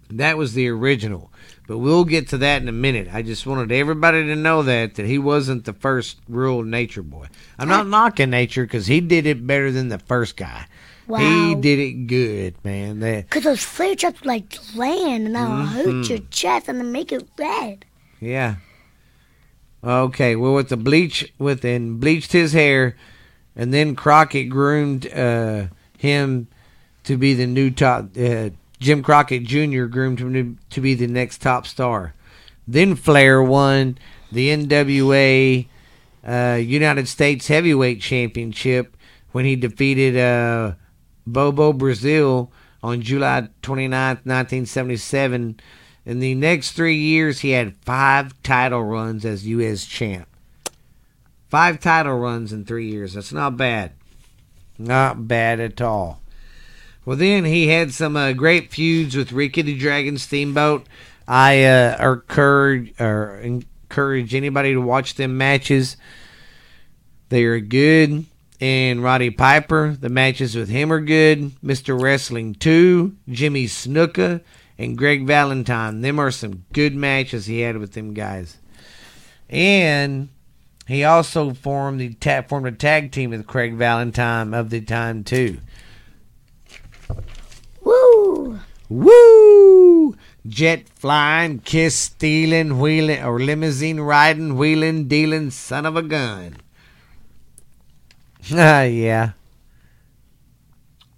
That 0.09 0.37
was 0.37 0.53
the 0.53 0.67
original. 0.69 1.31
But 1.67 1.77
we'll 1.77 2.03
get 2.05 2.29
to 2.29 2.37
that 2.39 2.61
in 2.63 2.67
a 2.67 2.71
minute. 2.71 3.07
I 3.13 3.21
just 3.21 3.45
wanted 3.45 3.71
everybody 3.71 4.25
to 4.25 4.35
know 4.35 4.63
that 4.63 4.95
that 4.95 5.05
he 5.05 5.19
wasn't 5.19 5.65
the 5.65 5.73
first 5.73 6.17
real 6.27 6.63
nature 6.63 7.03
boy. 7.03 7.27
I'm 7.59 7.67
not 7.67 7.85
knocking 7.87 8.31
nature 8.31 8.63
because 8.63 8.87
he 8.87 9.01
did 9.01 9.27
it 9.27 9.45
better 9.45 9.71
than 9.71 9.89
the 9.89 9.99
first 9.99 10.35
guy. 10.35 10.65
Wow. 11.05 11.19
He 11.19 11.55
did 11.55 11.77
it 11.79 12.07
good, 12.07 12.55
man. 12.63 12.99
Because 13.01 13.43
those 13.43 13.63
flare 13.63 13.95
traps 13.95 14.25
like 14.25 14.57
land 14.75 15.27
and 15.27 15.35
that'll 15.35 15.65
hurt 15.65 15.85
Mhm. 15.87 16.09
your 16.09 16.19
chest 16.31 16.67
and 16.69 16.79
then 16.79 16.91
make 16.91 17.11
it 17.11 17.27
red. 17.37 17.85
yeah. 18.19 18.55
Okay, 19.83 20.35
well 20.35 20.53
with 20.55 20.69
the 20.69 20.77
bleach 20.77 21.31
with 21.37 21.63
and 21.63 21.99
bleached 22.01 22.31
his 22.33 22.51
hair, 22.53 22.97
and 23.55 23.73
then 23.73 23.95
Crockett 23.95 24.49
groomed 24.49 25.07
uh, 25.13 25.67
him 25.99 26.47
to 27.03 27.17
be 27.17 27.33
the 27.33 27.45
new 27.45 27.69
top. 27.69 28.17
Uh, 28.17 28.49
Jim 28.79 29.03
Crockett 29.03 29.43
Jr. 29.43 29.85
groomed 29.85 30.19
him 30.19 30.57
to, 30.69 30.81
be 30.81 30.93
the 30.93 31.07
next 31.07 31.41
top 31.41 31.67
star. 31.67 32.13
Then 32.65 32.95
Flair 32.95 33.43
won 33.43 33.97
the 34.31 34.47
NWA 34.49 35.67
uh, 36.25 36.57
United 36.61 37.07
States 37.09 37.47
Heavyweight 37.47 37.99
Championship 37.99 38.95
when 39.33 39.43
he 39.43 39.57
defeated 39.57 40.15
uh, 40.15 40.73
Bobo 41.27 41.73
Brazil 41.73 42.51
on 42.81 43.01
July 43.01 43.49
29th, 43.61 44.23
1977. 44.25 45.59
In 46.05 46.19
the 46.19 46.35
next 46.35 46.71
three 46.71 46.95
years, 46.95 47.41
he 47.41 47.51
had 47.51 47.75
five 47.81 48.41
title 48.43 48.85
runs 48.85 49.25
as 49.25 49.45
U.S. 49.45 49.85
champ. 49.85 50.27
Five 51.49 51.81
title 51.81 52.17
runs 52.17 52.53
in 52.53 52.63
three 52.63 52.89
years. 52.89 53.15
That's 53.15 53.33
not 53.33 53.57
bad. 53.57 53.91
Not 54.79 55.27
bad 55.27 55.59
at 55.59 55.81
all. 55.81 56.21
Well, 57.05 57.17
then 57.17 57.43
he 57.43 57.67
had 57.67 57.93
some 57.93 58.15
uh, 58.15 58.31
great 58.33 58.71
feuds 58.71 59.15
with 59.15 59.33
Ricky 59.33 59.61
the 59.61 59.77
Dragon 59.77 60.17
Steamboat. 60.17 60.87
I 61.27 61.63
uh, 61.63 62.13
encourage, 62.13 62.99
or 62.99 63.39
encourage 63.39 64.33
anybody 64.33 64.73
to 64.73 64.81
watch 64.81 65.15
them 65.15 65.37
matches. 65.37 65.97
They 67.27 67.43
are 67.43 67.59
good. 67.59 68.25
And 68.61 69.03
Roddy 69.03 69.29
Piper, 69.29 69.95
the 69.99 70.09
matches 70.09 70.55
with 70.55 70.69
him 70.69 70.91
are 70.91 70.99
good. 70.99 71.51
Mr. 71.61 71.99
Wrestling 71.99 72.55
2, 72.55 73.15
Jimmy 73.29 73.65
Snuka, 73.65 74.41
and 74.77 74.97
Greg 74.97 75.25
Valentine. 75.25 76.01
Them 76.01 76.19
are 76.19 76.31
some 76.31 76.65
good 76.73 76.95
matches 76.95 77.45
he 77.45 77.61
had 77.61 77.77
with 77.77 77.93
them 77.93 78.13
guys. 78.13 78.57
And 79.49 80.29
he 80.89 81.03
also 81.03 81.53
formed 81.53 81.99
the 82.01 82.15
ta- 82.15 82.41
formed 82.41 82.65
a 82.65 82.71
tag 82.71 83.11
team 83.11 83.29
with 83.29 83.45
Greg 83.45 83.75
Valentine 83.75 84.55
of 84.55 84.71
the 84.71 84.81
time 84.81 85.23
too. 85.23 85.59
Woo! 87.83 88.59
Woo! 88.89 90.15
Jet 90.47 90.89
flying, 90.89 91.59
kiss 91.59 91.93
stealing, 91.93 92.79
wheeling, 92.79 93.23
or 93.23 93.39
limousine 93.39 93.99
riding, 93.99 94.57
wheeling, 94.57 95.07
dealing, 95.07 95.51
son 95.51 95.85
of 95.85 95.95
a 95.95 96.01
gun. 96.01 96.57
Ah, 98.51 98.81
yeah. 98.81 99.33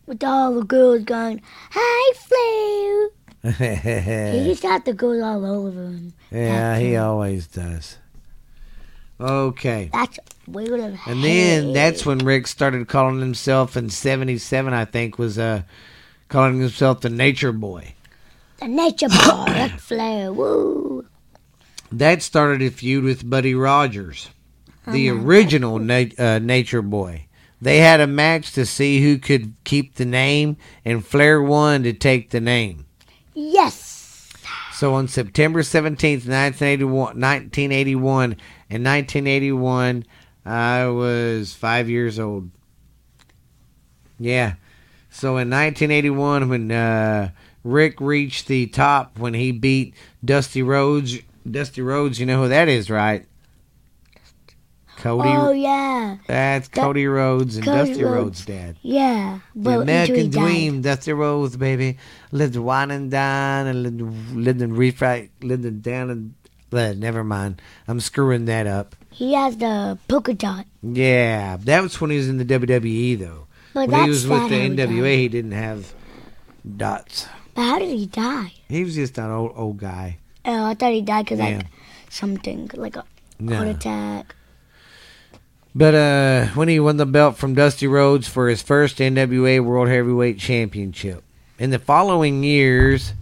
With 0.05 0.21
all 0.21 0.55
the 0.55 0.65
girls 0.65 1.05
going, 1.05 1.41
Hi, 1.71 2.13
Flair! 2.17 3.09
He 4.33 4.37
yeah, 4.37 4.43
just 4.43 4.63
got 4.63 4.83
the 4.83 4.93
girls 4.93 5.23
all 5.23 5.45
over 5.45 5.81
him. 5.81 6.13
Yeah, 6.29 6.77
he 6.77 6.97
always 6.97 7.47
does. 7.47 7.99
Okay. 9.21 9.89
That's 9.93 10.19
weird 10.47 10.79
of 10.79 10.97
And 11.05 11.23
then 11.23 11.73
that's 11.73 12.05
when 12.05 12.17
Ric 12.19 12.47
started 12.47 12.87
calling 12.87 13.19
himself 13.19 13.77
in 13.77 13.89
77, 13.89 14.73
I 14.73 14.85
think, 14.85 15.19
was 15.19 15.37
uh, 15.37 15.61
calling 16.27 16.59
himself 16.59 17.01
the 17.01 17.09
Nature 17.09 17.51
Boy. 17.51 17.93
the 18.59 18.67
nature 18.67 19.09
boy, 19.09 19.45
Ric 19.49 19.79
Flair. 19.79 20.33
Woo! 20.33 21.05
That 21.91 22.21
started 22.23 22.61
a 22.65 22.71
feud 22.71 23.03
with 23.03 23.29
Buddy 23.29 23.53
Rogers, 23.53 24.29
the 24.87 25.09
Oh 25.11 25.15
original 25.17 25.77
na- 25.77 26.05
uh, 26.17 26.39
Nature 26.39 26.81
Boy. 26.81 27.27
They 27.61 27.77
had 27.77 27.99
a 27.99 28.07
match 28.07 28.53
to 28.53 28.65
see 28.65 29.03
who 29.03 29.19
could 29.19 29.53
keep 29.65 29.95
the 29.95 30.05
name, 30.05 30.57
and 30.83 31.05
Flair 31.05 31.41
won 31.43 31.83
to 31.83 31.93
take 31.93 32.31
the 32.31 32.39
name. 32.41 32.85
Yes! 33.35 33.90
So 34.81 34.95
on 34.95 35.07
September 35.07 35.61
17th, 35.61 36.25
1981, 36.25 36.91
1981 36.91 38.23
and 38.67 38.83
1981, 38.83 40.05
I 40.43 40.87
was 40.87 41.53
five 41.53 41.87
years 41.87 42.17
old. 42.17 42.49
Yeah. 44.17 44.55
So 45.11 45.37
in 45.37 45.51
1981, 45.51 46.49
when 46.49 46.71
uh, 46.71 47.29
Ric 47.63 48.01
reached 48.01 48.47
the 48.47 48.65
top, 48.65 49.19
when 49.19 49.35
he 49.35 49.51
beat 49.51 49.93
Dusty 50.25 50.63
Rhodes, 50.63 51.19
Dusty 51.47 51.83
Rhodes, 51.83 52.19
you 52.19 52.25
know 52.25 52.41
who 52.41 52.49
that 52.49 52.67
is, 52.67 52.89
right? 52.89 53.27
Cody. 55.01 55.29
Oh, 55.29 55.51
yeah. 55.51 56.17
that's 56.27 56.67
that- 56.69 56.81
Cody 56.81 57.05
Rhodes 57.07 57.55
and 57.57 57.65
Cody 57.65 57.89
Dusty 57.89 58.03
Rhodes. 58.03 58.15
Rhodes' 58.15 58.45
dad. 58.45 58.77
Yeah. 58.81 59.39
The 59.55 59.61
But 59.61 59.79
until 59.81 60.05
he 60.05 60.11
American 60.21 60.29
dream, 60.29 60.81
Dusty 60.81 61.13
Rhodes, 61.13 61.57
baby. 61.57 61.97
Lived 62.31 62.55
wine 62.55 62.91
and 62.91 63.09
dine 63.11 63.67
and 63.67 63.83
lived, 63.83 64.35
lived 64.35 64.61
in 64.61 64.73
refract, 64.75 65.43
lived 65.43 65.65
in 65.65 65.81
down 65.81 66.09
and. 66.09 66.33
Uh, 66.73 66.93
never 66.95 67.21
mind. 67.21 67.61
I'm 67.87 67.99
screwing 67.99 68.45
that 68.45 68.65
up. 68.65 68.95
He 69.09 69.33
has 69.33 69.57
the 69.57 69.97
polka 70.07 70.33
dot. 70.33 70.65
Yeah, 70.81 71.57
that 71.57 71.83
was 71.83 71.99
when 71.99 72.11
he 72.11 72.17
was 72.17 72.29
in 72.29 72.37
the 72.37 72.45
WWE, 72.45 73.19
though. 73.19 73.47
But 73.73 73.89
when 73.89 74.03
he 74.05 74.09
was 74.09 74.25
with 74.25 74.39
the 74.49 74.55
how 74.55 74.61
he 74.61 74.69
NWA, 74.69 75.17
he 75.17 75.27
didn't 75.27 75.51
have 75.51 75.93
dots. 76.77 77.27
But 77.55 77.63
how 77.63 77.79
did 77.79 77.89
he 77.89 78.05
die? 78.05 78.53
He 78.69 78.83
was 78.85 78.95
just 78.95 79.17
an 79.17 79.29
old 79.31 79.51
old 79.55 79.77
guy. 79.77 80.17
Oh, 80.45 80.65
I 80.65 80.73
thought 80.75 80.93
he 80.93 81.01
died 81.01 81.25
because 81.25 81.39
Yeah. 81.39 81.57
like 81.57 81.65
something 82.09 82.69
like 82.73 82.95
a 82.95 83.03
No. 83.39 83.55
heart 83.57 83.67
attack. 83.67 84.35
But 85.73 85.95
uh, 85.95 86.45
when 86.47 86.67
he 86.67 86.79
won 86.79 86.97
the 86.97 87.05
belt 87.05 87.37
from 87.37 87.53
Dusty 87.55 87.87
Rhodes 87.87 88.27
for 88.27 88.49
his 88.49 88.61
first 88.61 88.97
NWA 88.97 89.63
World 89.63 89.87
Heavyweight 89.87 90.37
Championship. 90.37 91.23
In 91.57 91.69
the 91.69 91.79
following 91.79 92.43
years, 92.43 93.13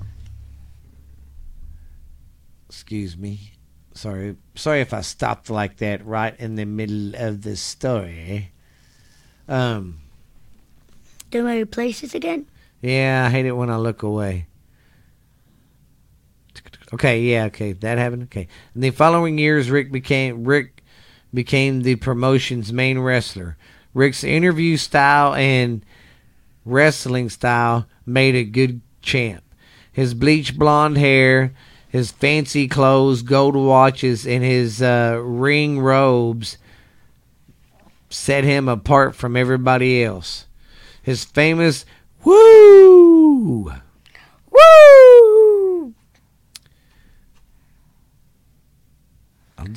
excuse 2.67 3.15
me, 3.17 3.51
sorry, 3.93 4.35
sorry 4.55 4.81
if 4.81 4.93
I 4.93 5.01
stopped 5.01 5.49
like 5.49 5.77
that 5.77 6.03
right 6.05 6.33
in 6.39 6.55
the 6.55 6.65
middle 6.65 7.13
of 7.15 7.43
the 7.43 7.55
story. 7.55 8.51
Um, 9.47 9.99
Then 11.31 11.45
I 11.45 11.59
replace 11.59 12.01
this 12.01 12.15
again? 12.15 12.47
yeah, 12.81 13.25
I 13.27 13.29
hate 13.29 13.45
it 13.45 13.51
when 13.51 13.69
I 13.69 13.77
look 13.77 14.01
away. 14.03 14.47
Okay, 16.91 17.21
yeah, 17.21 17.45
okay, 17.45 17.73
that 17.73 17.99
happened. 17.99 18.23
Okay, 18.23 18.47
in 18.73 18.81
the 18.81 18.89
following 18.89 19.37
years, 19.37 19.69
Ric 19.69 19.91
became 19.91 20.43
Ric 20.45 20.78
became 21.33 21.81
the 21.81 21.95
promotion's 21.95 22.73
main 22.73 22.99
wrestler. 22.99 23.57
Ric's 23.93 24.23
interview 24.23 24.77
style 24.77 25.33
and 25.33 25.83
wrestling 26.65 27.29
style 27.29 27.87
made 28.05 28.35
a 28.35 28.43
good 28.43 28.81
champ. 29.01 29.43
His 29.91 30.13
bleached 30.13 30.57
blonde 30.57 30.97
hair, 30.97 31.53
his 31.87 32.11
fancy 32.11 32.67
clothes, 32.67 33.21
gold 33.21 33.55
watches, 33.55 34.27
and 34.27 34.43
his 34.43 34.81
uh, 34.81 35.19
ring 35.23 35.79
robes 35.79 36.57
set 38.09 38.43
him 38.43 38.67
apart 38.67 39.15
from 39.15 39.35
everybody 39.35 40.03
else. 40.03 40.45
His 41.01 41.23
famous 41.25 41.85
woo 42.23 43.71
Woo! 44.51 44.98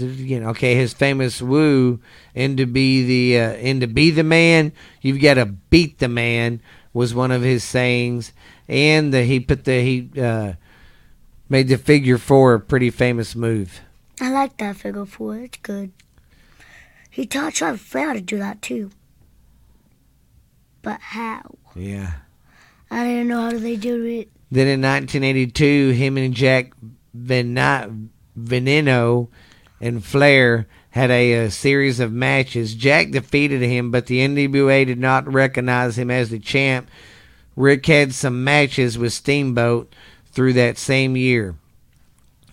It 0.00 0.20
again. 0.20 0.44
Okay, 0.44 0.74
his 0.74 0.92
famous 0.92 1.42
woo 1.42 2.00
and 2.34 2.56
to 2.56 2.66
be 2.66 3.04
the 3.04 3.40
uh, 3.40 3.52
and 3.52 3.80
to 3.80 3.86
be 3.86 4.10
the 4.10 4.24
man, 4.24 4.72
you've 5.00 5.20
got 5.20 5.34
to 5.34 5.46
beat 5.46 5.98
the 5.98 6.08
man 6.08 6.60
was 6.92 7.14
one 7.14 7.30
of 7.30 7.42
his 7.42 7.64
sayings, 7.64 8.32
and 8.68 9.12
the, 9.12 9.22
he 9.24 9.40
put 9.40 9.64
the 9.64 9.82
he 9.82 10.10
uh, 10.20 10.54
made 11.48 11.68
the 11.68 11.78
figure 11.78 12.18
four 12.18 12.54
a 12.54 12.60
pretty 12.60 12.90
famous 12.90 13.34
move. 13.34 13.80
I 14.20 14.30
like 14.30 14.56
that 14.58 14.76
figure 14.76 15.06
four. 15.06 15.38
It's 15.38 15.58
good. 15.58 15.92
He 17.10 17.26
taught 17.26 17.54
Charlie 17.54 17.78
Flair 17.78 18.08
how 18.08 18.12
to 18.14 18.20
do 18.20 18.38
that 18.38 18.62
too. 18.62 18.90
But 20.82 21.00
how? 21.00 21.56
Yeah. 21.74 22.12
I 22.90 23.04
didn't 23.04 23.28
know 23.28 23.42
how 23.42 23.58
they 23.58 23.76
do 23.76 24.04
it. 24.04 24.30
Then 24.50 24.66
in 24.66 24.82
1982, 24.82 25.90
him 25.90 26.18
and 26.18 26.34
Jack 26.34 26.72
Ven- 27.14 28.10
Veneno 28.38 29.28
and 29.82 30.02
Flair 30.02 30.66
had 30.90 31.10
a, 31.10 31.44
uh 31.46 31.50
series 31.50 32.00
of 32.00 32.12
matches. 32.12 32.74
Jack 32.74 33.10
defeated 33.10 33.60
him, 33.62 33.90
but 33.90 34.06
the 34.06 34.20
NWA 34.20 34.86
did 34.86 34.98
not 34.98 35.30
recognize 35.30 35.98
him 35.98 36.10
as 36.10 36.30
the 36.30 36.38
champ. 36.38 36.88
Ric 37.56 37.84
had 37.84 38.14
some 38.14 38.44
matches 38.44 38.96
with 38.96 39.12
Steamboat 39.12 39.94
through 40.30 40.54
that 40.54 40.78
same 40.78 41.16
year. 41.16 41.54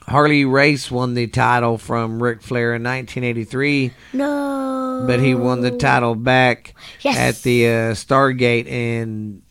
Harley 0.08 0.44
Race 0.44 0.90
won 0.90 1.14
the 1.14 1.28
title 1.28 1.78
from 1.78 2.22
Ric 2.22 2.42
Flair 2.42 2.74
in 2.74 2.84
1983, 2.84 3.92
No. 4.14 5.04
but 5.06 5.20
he 5.20 5.36
won 5.36 5.62
the 5.62 5.70
title 5.72 6.16
back 6.16 6.74
Yes. 7.02 7.16
at 7.18 7.44
the 7.44 7.68
uh, 7.68 7.72
Starrcade 7.94 8.66
in 8.66 9.44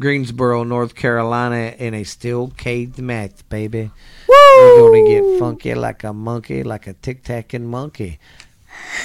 Greensboro, 0.00 0.64
North 0.64 0.94
Carolina, 0.94 1.74
in 1.78 1.92
a 1.92 2.04
steel 2.04 2.48
cage 2.56 2.96
match, 2.98 3.46
baby. 3.50 3.90
Woo! 4.30 4.90
We're 4.90 4.90
gonna 4.90 5.08
get 5.08 5.38
funky 5.40 5.74
like 5.74 6.04
a 6.04 6.12
monkey, 6.12 6.62
like 6.62 6.86
a 6.86 6.92
tic 6.94 7.22
tacking 7.24 7.66
monkey. 7.66 8.18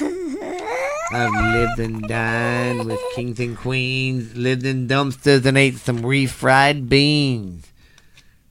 I've 1.12 1.32
lived 1.54 1.78
and 1.78 2.02
dined 2.08 2.84
with 2.86 3.00
kings 3.14 3.38
and 3.40 3.56
queens, 3.56 4.36
lived 4.36 4.64
in 4.66 4.88
dumpsters 4.88 5.44
and 5.46 5.56
ate 5.56 5.76
some 5.76 6.00
refried 6.00 6.88
beans. 6.88 7.66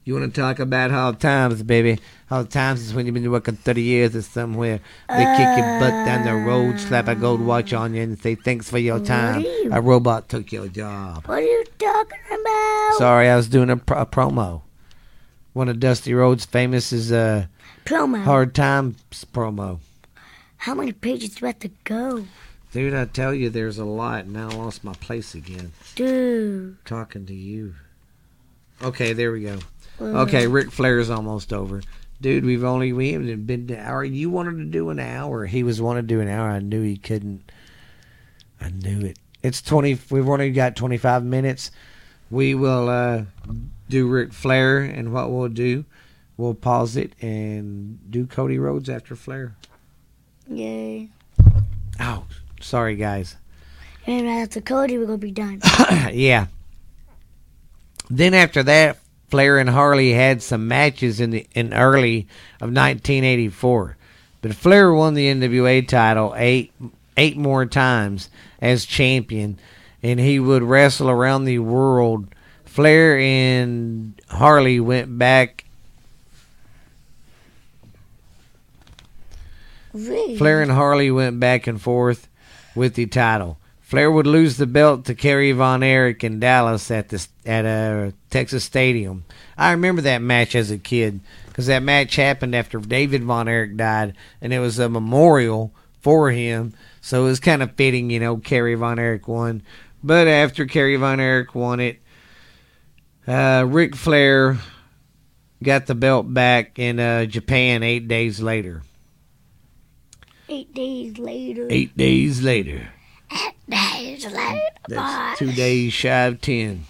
You 0.05 0.13
want 0.13 0.33
to 0.33 0.41
talk 0.41 0.59
about 0.59 0.91
hard 0.91 1.19
times, 1.19 1.63
baby? 1.63 1.99
Hard 2.29 2.49
times 2.51 2.81
is 2.81 2.93
when 2.93 3.05
you've 3.05 3.15
been 3.15 3.29
working 3.31 3.55
30 3.55 3.81
years 3.81 4.15
or 4.15 4.21
somewhere. 4.21 4.79
They 5.09 5.25
kick 5.37 5.57
your 5.57 5.79
butt 5.79 6.05
down 6.05 6.25
the 6.25 6.33
road, 6.35 6.79
slap 6.79 7.07
a 7.07 7.15
gold 7.15 7.41
watch 7.41 7.73
on 7.73 7.93
you, 7.95 8.03
and 8.03 8.17
say 8.19 8.35
thanks 8.35 8.69
for 8.69 8.77
your 8.77 8.99
time. 8.99 9.41
you- 9.41 9.69
A 9.71 9.81
robot 9.81 10.29
took 10.29 10.51
your 10.51 10.67
job. 10.67 11.25
What 11.27 11.39
are 11.39 11.41
you 11.41 11.63
talking 11.79 12.19
about? 12.39 12.91
Sorry, 12.99 13.29
I 13.29 13.35
was 13.35 13.47
doing 13.47 13.69
a, 13.71 13.77
pro- 13.77 14.01
a 14.01 14.05
promo. 14.05 14.61
One 15.55 15.69
of 15.69 15.79
Dusty 15.79 16.13
Rhodes' 16.13 16.43
famous 16.45 16.91
is 16.91 17.13
a 17.13 17.49
Promo. 17.85 18.21
hard 18.25 18.53
times 18.53 18.97
promo. 19.33 19.79
How 20.57 20.75
many 20.75 20.91
pages 20.91 21.35
do 21.35 21.45
I 21.45 21.49
have 21.49 21.59
to 21.59 21.71
go? 21.85 22.25
Dude, 22.73 22.93
I 22.93 23.05
tell 23.05 23.33
you, 23.33 23.49
there's 23.49 23.77
a 23.77 23.85
lot, 23.85 24.25
and 24.25 24.37
I 24.37 24.47
lost 24.47 24.83
my 24.83 24.91
place 24.95 25.33
again. 25.33 25.71
Dude. 25.95 26.75
Talking 26.83 27.25
to 27.27 27.33
you. 27.33 27.73
Okay, 28.83 29.13
there 29.13 29.31
we 29.31 29.43
go. 29.43 29.59
Uh, 30.01 30.23
Okay, 30.23 30.45
Ric 30.47 30.71
Flair's 30.71 31.09
almost 31.09 31.53
over. 31.53 31.81
Dude, 32.19 32.43
we've 32.43 32.65
only 32.65 32.91
we 32.91 33.13
haven't 33.13 33.45
been 33.45 33.67
to 33.67 33.79
hour. 33.79 34.03
You 34.03 34.29
wanted 34.29 34.57
to 34.57 34.65
do 34.65 34.89
an 34.89 34.99
hour. 34.99 35.45
He 35.45 35.63
was 35.63 35.81
wanting 35.81 36.03
to 36.03 36.07
do 36.15 36.19
an 36.19 36.27
hour. 36.27 36.49
I 36.49 36.59
knew 36.59 36.81
he 36.81 36.97
couldn't. 36.97 37.49
I 38.59 38.71
knew 38.71 39.05
it. 39.05 39.17
It's 39.41 39.61
twenty. 39.61 39.97
We've 40.09 40.27
only 40.27 40.51
got 40.51 40.75
twenty 40.75 40.97
five 40.97 41.23
minutes. 41.23 41.71
We 42.29 42.55
will 42.55 42.89
uh, 42.89 43.23
do 43.89 44.07
Ric 44.07 44.33
Flair, 44.33 44.79
and 44.79 45.13
what 45.13 45.31
we'll 45.31 45.49
do, 45.49 45.85
we'll 46.37 46.53
pause 46.53 46.95
it 46.95 47.13
and 47.21 47.99
do 48.09 48.25
Cody 48.25 48.57
Rhodes 48.57 48.89
after 48.89 49.15
Flair. 49.15 49.55
Yay. 50.47 51.09
Oh, 51.99 52.25
sorry 52.61 52.95
guys. 52.95 53.35
And 54.07 54.27
after 54.27 54.61
Cody, 54.61 54.97
we're 54.97 55.07
going 55.07 55.19
to 55.19 55.25
be 55.25 55.31
done. 55.31 55.61
yeah. 56.13 56.47
Then 58.09 58.33
after 58.33 58.61
that, 58.63 58.99
Flair 59.29 59.57
and 59.57 59.69
Harley 59.69 60.11
had 60.13 60.43
some 60.43 60.67
matches 60.67 61.19
in 61.19 61.31
the 61.31 61.47
in 61.53 61.73
early 61.73 62.27
of 62.61 62.69
1984, 62.69 63.97
but 64.41 64.53
Flair 64.53 64.93
won 64.93 65.15
the 65.15 65.27
NWA 65.27 65.87
title 65.87 66.33
eight 66.37 66.71
eight 67.17 67.35
more 67.35 67.65
times 67.65 68.29
as 68.61 68.85
champion, 68.85 69.57
and 70.03 70.19
he 70.19 70.39
would 70.39 70.61
wrestle 70.61 71.09
around 71.09 71.45
the 71.45 71.59
world. 71.59 72.27
Flair 72.75 73.17
and 73.17 74.21
Harley 74.27 74.81
went 74.81 75.17
back. 75.17 75.63
Really? 79.93 80.37
Flair 80.37 80.61
and 80.61 80.71
Harley 80.71 81.09
went 81.09 81.39
back 81.39 81.67
and 81.67 81.81
forth 81.81 82.27
with 82.75 82.95
the 82.95 83.05
title. 83.05 83.57
Flair 83.79 84.11
would 84.11 84.27
lose 84.27 84.57
the 84.57 84.67
belt 84.67 85.05
to 85.05 85.15
Kerry 85.15 85.53
Von 85.53 85.83
Erich 85.83 86.21
in 86.25 86.41
Dallas 86.41 86.91
at 86.91 87.07
the 87.07 87.25
at 87.45 87.63
a 87.63 88.11
Texas 88.29 88.65
Stadium. 88.65 89.23
I 89.57 89.71
remember 89.71 90.01
that 90.01 90.21
match 90.21 90.53
as 90.53 90.69
a 90.69 90.77
kid 90.77 91.21
because 91.47 91.67
that 91.67 91.81
match 91.81 92.17
happened 92.17 92.53
after 92.53 92.79
David 92.79 93.23
Von 93.23 93.47
Erich 93.47 93.77
died, 93.77 94.15
and 94.41 94.51
it 94.51 94.59
was 94.59 94.79
a 94.79 94.89
memorial 94.89 95.71
for 96.01 96.29
him. 96.29 96.73
So 96.99 97.21
it 97.21 97.29
was 97.29 97.39
kind 97.39 97.63
of 97.63 97.75
fitting, 97.75 98.09
you 98.09 98.19
know. 98.19 98.35
Kerry 98.35 98.75
Von 98.75 98.99
Erich 98.99 99.29
won, 99.29 99.61
but 100.03 100.27
after 100.27 100.65
Kerry 100.65 100.97
Von 100.97 101.21
Erich 101.21 101.55
won 101.55 101.79
it, 101.79 102.01
uh, 103.27 103.65
Ric 103.67 103.95
Flair 103.95 104.57
got 105.63 105.85
the 105.87 105.95
belt 105.95 106.33
back 106.33 106.77
in 106.79 106.99
uh, 106.99 107.25
Japan 107.25 107.83
eight 107.83 108.07
days 108.07 108.39
later. 108.39 108.83
Eight 110.47 110.73
days 110.73 111.17
later. 111.17 111.67
Eight 111.69 111.97
days 111.97 112.41
later. 112.41 112.89
days 113.67 114.25
later. 114.25 114.61
That's 114.87 115.39
two 115.39 115.51
days 115.51 115.93
shy 115.93 116.25
of 116.25 116.41
ten. 116.41 116.85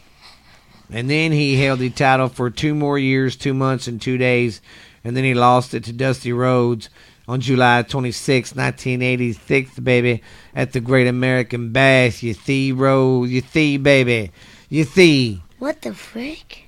And 0.91 1.10
then 1.10 1.32
he 1.32 1.56
held 1.56 1.80
the 1.80 1.89
title 1.89 2.30
for 2.30 2.50
two 2.50 2.76
more 2.76 3.00
years, 3.00 3.36
two 3.36 3.54
months, 3.54 3.88
and 3.88 4.02
two 4.02 4.17
days. 4.17 4.62
And 5.04 5.15
then 5.15 5.24
he 5.24 5.34
lost 5.34 5.74
it 5.74 5.84
to 5.86 5.93
Dusty 5.93 6.34
Rhodes 6.34 6.89
on 7.28 7.41
July 7.41 7.82
26, 7.82 8.56
1986, 8.56 9.80
baby, 9.80 10.21
at 10.54 10.74
the 10.74 10.80
Great 10.80 11.08
American 11.08 11.71
Bash. 11.71 12.21
You 12.21 12.34
see, 12.34 12.71
Rhodes, 12.71 13.32
you 13.32 13.41
see, 13.41 13.78
baby, 13.78 14.32
you 14.69 14.84
see. 14.84 15.41
What 15.58 15.82
the 15.82 15.94
frick? 15.94 16.65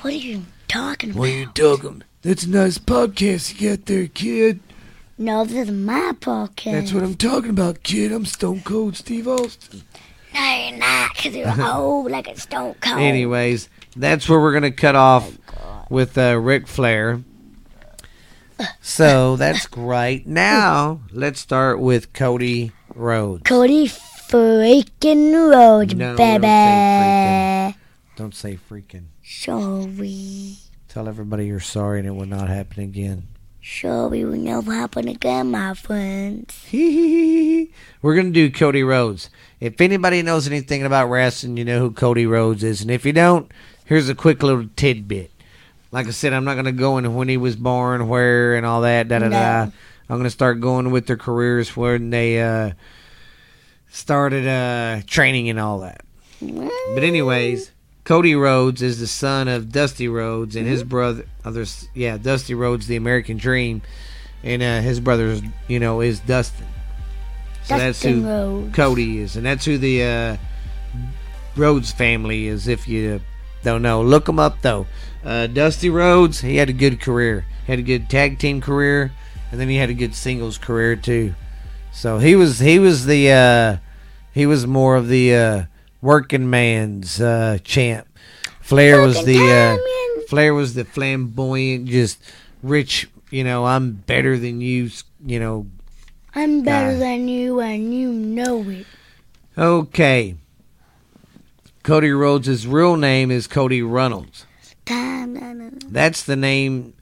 What 0.00 0.12
are 0.12 0.16
you 0.16 0.42
talking 0.68 1.10
about? 1.10 1.20
What 1.20 1.28
are 1.28 1.32
you 1.32 1.46
talking? 1.46 2.02
That's 2.22 2.44
a 2.44 2.50
nice 2.50 2.78
podcast 2.78 3.60
you 3.60 3.70
got 3.70 3.86
there, 3.86 4.08
kid. 4.08 4.60
No, 5.16 5.44
this 5.44 5.68
is 5.68 5.70
my 5.70 6.12
podcast. 6.20 6.72
That's 6.72 6.92
what 6.92 7.02
I'm 7.04 7.14
talking 7.14 7.50
about, 7.50 7.82
kid. 7.82 8.12
I'm 8.12 8.26
Stone 8.26 8.62
Cold 8.62 8.96
Steve 8.96 9.28
Austin. 9.28 9.82
No, 10.34 10.40
you're 10.68 10.78
not, 10.78 11.14
because 11.14 11.34
you're 11.34 11.66
old 11.74 12.10
like 12.10 12.28
a 12.28 12.38
stone 12.38 12.74
cold. 12.80 12.98
Anyways, 12.98 13.68
that's 13.94 14.28
where 14.28 14.40
we're 14.40 14.52
gonna 14.52 14.72
cut 14.72 14.96
off 14.96 15.38
with 15.88 16.18
uh, 16.18 16.38
Ric 16.38 16.66
Flair. 16.66 17.22
So 18.80 19.36
that's 19.36 19.66
great. 19.68 20.26
Now 20.26 21.00
let's 21.12 21.40
start 21.40 21.78
with 21.78 22.12
Cody 22.12 22.72
Rhodes. 22.94 23.44
Cody 23.44 23.86
freaking 24.28 25.50
road, 25.50 25.96
No, 25.96 26.16
baby. 26.16 26.40
don't 26.42 26.42
say 26.42 27.76
Don't 28.16 28.34
say 28.34 28.58
freaking. 28.70 29.04
Sorry. 29.22 30.56
Tell 30.88 31.08
everybody 31.08 31.46
you're 31.46 31.60
sorry 31.60 32.00
and 32.00 32.08
it 32.08 32.12
will 32.12 32.26
not 32.26 32.48
happen 32.48 32.82
again. 32.82 33.28
Sorry 33.62 34.24
will 34.24 34.36
never 34.36 34.72
happen 34.72 35.08
again, 35.08 35.50
my 35.50 35.74
friends. 35.74 36.54
We're 36.72 38.14
gonna 38.14 38.30
do 38.30 38.50
Cody 38.50 38.82
Rhodes. 38.84 39.28
If 39.58 39.80
anybody 39.80 40.22
knows 40.22 40.46
anything 40.46 40.84
about 40.84 41.08
wrestling, 41.10 41.56
you 41.56 41.64
know 41.64 41.80
who 41.80 41.90
Cody 41.90 42.26
Rhodes 42.26 42.62
is, 42.62 42.80
and 42.82 42.90
if 42.92 43.04
you 43.04 43.12
don't, 43.12 43.50
here's 43.84 44.08
a 44.08 44.14
quick 44.14 44.42
little 44.44 44.68
tidbit. 44.76 45.32
Like 45.90 46.06
I 46.06 46.10
said, 46.10 46.32
I'm 46.32 46.44
not 46.44 46.54
gonna 46.54 46.70
go 46.72 46.96
into 46.98 47.10
when 47.10 47.28
he 47.28 47.36
was 47.36 47.56
born, 47.56 48.08
where, 48.08 48.54
and 48.54 48.64
all 48.64 48.82
that. 48.82 49.08
Da 49.08 49.18
da 49.18 49.28
da. 49.28 49.64
No. 49.66 49.72
I'm 50.08 50.16
gonna 50.18 50.30
start 50.30 50.60
going 50.60 50.92
with 50.92 51.06
their 51.08 51.16
careers 51.16 51.76
when 51.76 52.10
they 52.10 52.40
uh, 52.40 52.70
started 53.96 54.46
uh, 54.46 55.00
training 55.06 55.48
and 55.48 55.58
all 55.58 55.80
that. 55.80 56.02
But 56.40 57.02
anyways, 57.02 57.70
Cody 58.04 58.34
Rhodes 58.34 58.82
is 58.82 59.00
the 59.00 59.06
son 59.06 59.48
of 59.48 59.72
Dusty 59.72 60.06
Rhodes 60.06 60.54
and 60.54 60.66
his 60.66 60.84
brother. 60.84 61.24
Others, 61.44 61.88
yeah, 61.94 62.18
Dusty 62.18 62.54
Rhodes, 62.54 62.86
the 62.86 62.96
American 62.96 63.38
Dream, 63.38 63.80
and 64.44 64.62
uh, 64.62 64.80
his 64.80 65.00
brother, 65.00 65.40
you 65.66 65.80
know, 65.80 66.02
is 66.02 66.20
Dustin. 66.20 66.66
So 67.64 67.78
that's 67.78 68.02
who 68.02 68.22
Rhodes. 68.22 68.74
Cody 68.76 69.18
is, 69.20 69.36
and 69.36 69.46
that's 69.46 69.64
who 69.64 69.78
the 69.78 70.04
uh, 70.04 70.36
Rhodes 71.56 71.90
family 71.90 72.46
is. 72.46 72.68
If 72.68 72.86
you 72.86 73.20
don't 73.64 73.82
know, 73.82 74.02
look 74.02 74.26
them 74.26 74.38
up 74.38 74.60
though. 74.60 74.86
Uh, 75.24 75.46
Dusty 75.46 75.88
Rhodes, 75.88 76.42
he 76.42 76.56
had 76.56 76.68
a 76.68 76.74
good 76.74 77.00
career. 77.00 77.46
He 77.64 77.72
had 77.72 77.78
a 77.78 77.82
good 77.82 78.10
tag 78.10 78.38
team 78.38 78.60
career, 78.60 79.10
and 79.50 79.58
then 79.58 79.68
he 79.68 79.76
had 79.76 79.90
a 79.90 79.94
good 79.94 80.14
singles 80.14 80.58
career 80.58 80.96
too. 80.96 81.34
So 81.92 82.18
he 82.18 82.36
was 82.36 82.58
he 82.58 82.78
was 82.78 83.06
the 83.06 83.32
uh, 83.32 83.85
he 84.36 84.44
was 84.44 84.66
more 84.66 84.96
of 84.96 85.08
the 85.08 85.34
uh, 85.34 85.64
working 86.02 86.50
man's 86.50 87.22
uh, 87.22 87.56
champ. 87.64 88.06
Flair 88.60 89.00
was 89.00 89.24
the 89.24 89.40
uh, 89.40 90.28
Flair 90.28 90.52
was 90.52 90.74
the 90.74 90.84
flamboyant, 90.84 91.86
just 91.86 92.18
rich. 92.62 93.08
You 93.30 93.44
know, 93.44 93.64
I'm 93.64 93.92
better 93.92 94.38
than 94.38 94.60
you. 94.60 94.90
You 95.24 95.40
know, 95.40 95.66
I'm 96.34 96.62
better 96.62 96.92
guy. 96.92 96.98
than 96.98 97.28
you, 97.28 97.60
and 97.60 97.94
you 97.94 98.12
know 98.12 98.62
it. 98.68 98.86
Okay. 99.56 100.36
Cody 101.82 102.10
Rhodes' 102.10 102.66
real 102.66 102.96
name 102.96 103.30
is 103.30 103.46
Cody 103.46 103.80
Runnels. 103.80 104.44
That's 105.88 106.24
the 106.24 106.36
name 106.36 106.92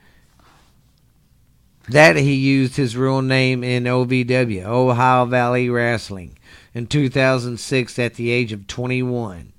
that 1.89 2.15
he 2.15 2.35
used 2.35 2.77
his 2.77 2.97
real 2.97 3.23
name 3.23 3.65
in 3.65 3.85
OVW, 3.85 4.65
Ohio 4.65 5.25
Valley 5.27 5.69
Wrestling, 5.69 6.39
in 6.75 6.87
2006 6.87 7.99
at 7.99 8.15
the 8.15 8.31
age 8.31 8.53
of 8.53 8.67
21. 8.67 9.53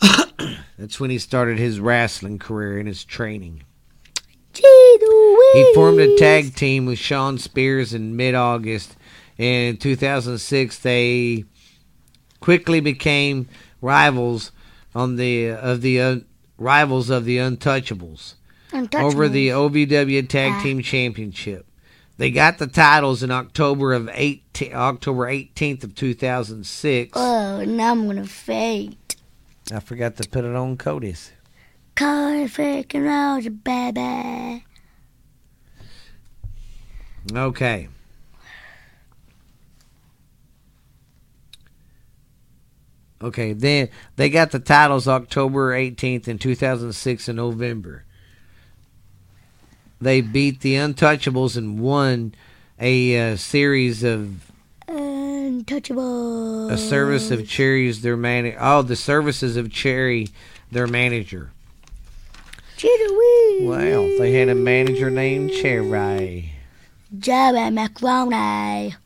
That's 0.78 1.00
when 1.00 1.10
he 1.10 1.18
started 1.18 1.58
his 1.58 1.80
wrestling 1.80 2.38
career 2.38 2.78
and 2.78 2.88
his 2.88 3.04
training. 3.04 3.62
He 5.54 5.74
formed 5.74 5.98
a 6.00 6.16
tag 6.16 6.54
team 6.54 6.86
with 6.86 6.98
Shawn 6.98 7.38
Spears 7.38 7.92
in 7.92 8.16
mid 8.16 8.34
August. 8.34 8.96
In 9.36 9.76
2006, 9.78 10.78
they 10.78 11.44
quickly 12.40 12.80
became 12.80 13.48
rivals 13.80 14.52
on 14.94 15.16
the 15.16 15.50
of 15.50 15.80
the 15.80 16.00
uh, 16.00 16.16
rivals 16.56 17.10
of 17.10 17.24
the 17.24 17.38
Untouchables 17.38 18.34
over 19.04 19.28
the 19.28 19.48
OVW 19.48 20.28
Tag 20.28 20.52
Ah. 20.54 20.62
Team 20.62 20.82
Championship. 20.82 21.66
They 22.16 22.30
got 22.30 22.58
the 22.58 22.66
titles 22.68 23.22
in 23.22 23.30
October 23.30 23.92
of 23.92 24.08
18, 24.12 24.72
October 24.72 25.26
18th 25.26 25.84
of 25.84 25.94
2006. 25.94 27.12
Oh, 27.16 27.64
now 27.64 27.90
I'm 27.90 28.04
going 28.04 28.16
to 28.18 28.24
faint. 28.24 29.16
I 29.72 29.80
forgot 29.80 30.16
to 30.16 30.28
put 30.28 30.44
it 30.44 30.54
on 30.54 30.76
Cody's. 30.76 31.32
Cody 31.96 32.44
freaking 32.44 33.06
Roger, 33.06 33.50
baby. 33.50 34.64
Okay. 37.32 37.88
Okay, 43.22 43.54
then 43.54 43.88
they 44.16 44.28
got 44.28 44.50
the 44.50 44.58
titles 44.58 45.08
October 45.08 45.72
18th 45.72 46.28
in 46.28 46.38
2006 46.38 47.28
and 47.28 47.36
November. 47.36 48.04
They 50.04 50.20
beat 50.20 50.60
the 50.60 50.74
Untouchables 50.74 51.56
and 51.56 51.80
won 51.80 52.34
a 52.78 53.32
uh, 53.32 53.36
series 53.36 54.04
of 54.04 54.52
Untouchables. 54.86 56.70
a 56.70 56.76
service 56.76 57.30
of 57.30 57.48
Cherry's 57.48 58.02
their 58.02 58.18
man. 58.18 58.54
Oh, 58.60 58.82
the 58.82 58.96
services 58.96 59.56
of 59.56 59.72
Cherry, 59.72 60.28
their 60.70 60.86
manager. 60.86 61.52
Chitterwee. 62.76 63.66
Well, 63.66 64.18
they 64.18 64.32
had 64.34 64.50
a 64.50 64.54
manager 64.54 65.08
named 65.08 65.52
Cherry. 65.52 66.52
Jerry 67.18 67.70
Macaroni. 67.70 68.96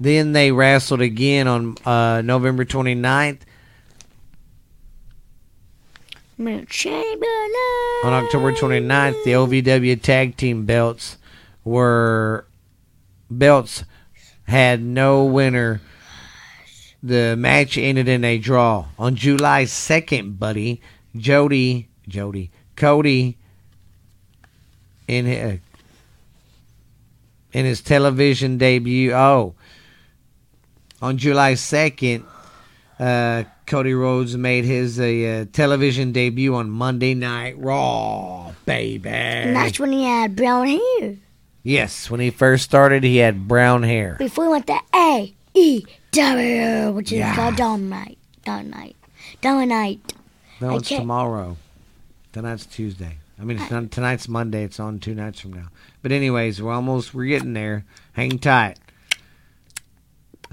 Then 0.00 0.32
they 0.32 0.50
wrestled 0.50 1.02
again 1.02 1.46
on 1.46 1.76
uh, 1.84 2.20
November 2.22 2.64
29th. 2.64 3.42
On 8.04 8.12
October 8.12 8.52
29th, 8.52 9.24
the 9.24 9.32
OVW 9.32 10.00
tag 10.02 10.36
team 10.36 10.64
belts 10.66 11.16
were 11.64 12.46
belts 13.30 13.84
had 14.44 14.82
no 14.82 15.24
winner. 15.24 15.80
The 17.02 17.36
match 17.36 17.78
ended 17.78 18.08
in 18.08 18.24
a 18.24 18.38
draw. 18.38 18.86
On 18.98 19.14
July 19.16 19.64
2nd, 19.64 20.38
buddy, 20.38 20.80
Jody, 21.16 21.88
Jody, 22.08 22.50
Cody 22.76 23.36
in 25.08 25.26
his, 25.26 25.58
in 27.52 27.64
his 27.64 27.80
television 27.80 28.58
debut. 28.58 29.12
Oh, 29.12 29.54
on 31.00 31.18
July 31.18 31.54
2nd, 31.54 32.24
uh, 33.02 33.44
Cody 33.66 33.94
Rhodes 33.94 34.36
made 34.36 34.64
his 34.64 35.00
uh, 35.00 35.46
television 35.52 36.12
debut 36.12 36.54
on 36.54 36.70
Monday 36.70 37.14
Night 37.14 37.58
Raw, 37.58 38.52
baby. 38.64 39.08
And 39.08 39.56
that's 39.56 39.80
when 39.80 39.92
he 39.92 40.04
had 40.04 40.36
brown 40.36 40.68
hair. 40.68 41.16
Yes, 41.64 42.10
when 42.10 42.20
he 42.20 42.30
first 42.30 42.64
started, 42.64 43.04
he 43.04 43.18
had 43.18 43.48
brown 43.48 43.82
hair. 43.82 44.16
Before 44.18 44.44
he 44.44 44.50
went 44.50 44.66
to 44.68 44.78
A 44.94 45.34
E 45.54 45.84
W, 46.12 46.92
which 46.92 47.12
is 47.12 47.18
Yeah. 47.18 47.34
called 47.34 47.56
Dynamite. 47.56 48.18
Dynamite. 48.44 48.96
Dynamite. 49.40 50.12
No, 50.60 50.76
it's 50.76 50.88
tomorrow. 50.88 51.56
Tonight's 52.32 52.66
Tuesday. 52.66 53.18
I 53.40 53.44
mean, 53.44 53.58
it's 53.58 53.70
not, 53.70 53.90
tonight's 53.90 54.28
Monday. 54.28 54.62
It's 54.62 54.78
on 54.78 54.98
two 55.00 55.14
nights 55.14 55.40
from 55.40 55.52
now. 55.52 55.68
But 56.02 56.12
anyways, 56.12 56.62
we're 56.62 56.72
almost. 56.72 57.14
We're 57.14 57.26
getting 57.26 57.52
there. 57.52 57.84
Hang 58.12 58.38
tight. 58.38 58.78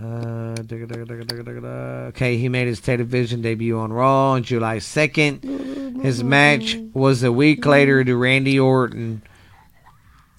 Uh, 0.01 0.55
digga, 0.55 0.87
digga, 0.87 1.25
digga, 1.25 2.07
okay, 2.07 2.37
he 2.37 2.47
made 2.47 2.67
his 2.67 2.79
television 2.79 3.41
debut 3.41 3.77
on 3.77 3.91
Raw 3.91 4.31
on 4.31 4.43
July 4.43 4.77
2nd. 4.77 6.01
His 6.01 6.23
match 6.23 6.77
was 6.93 7.21
a 7.21 7.33
week 7.33 7.65
later 7.65 8.01
to 8.05 8.15
Randy 8.15 8.57
Orton, 8.57 9.21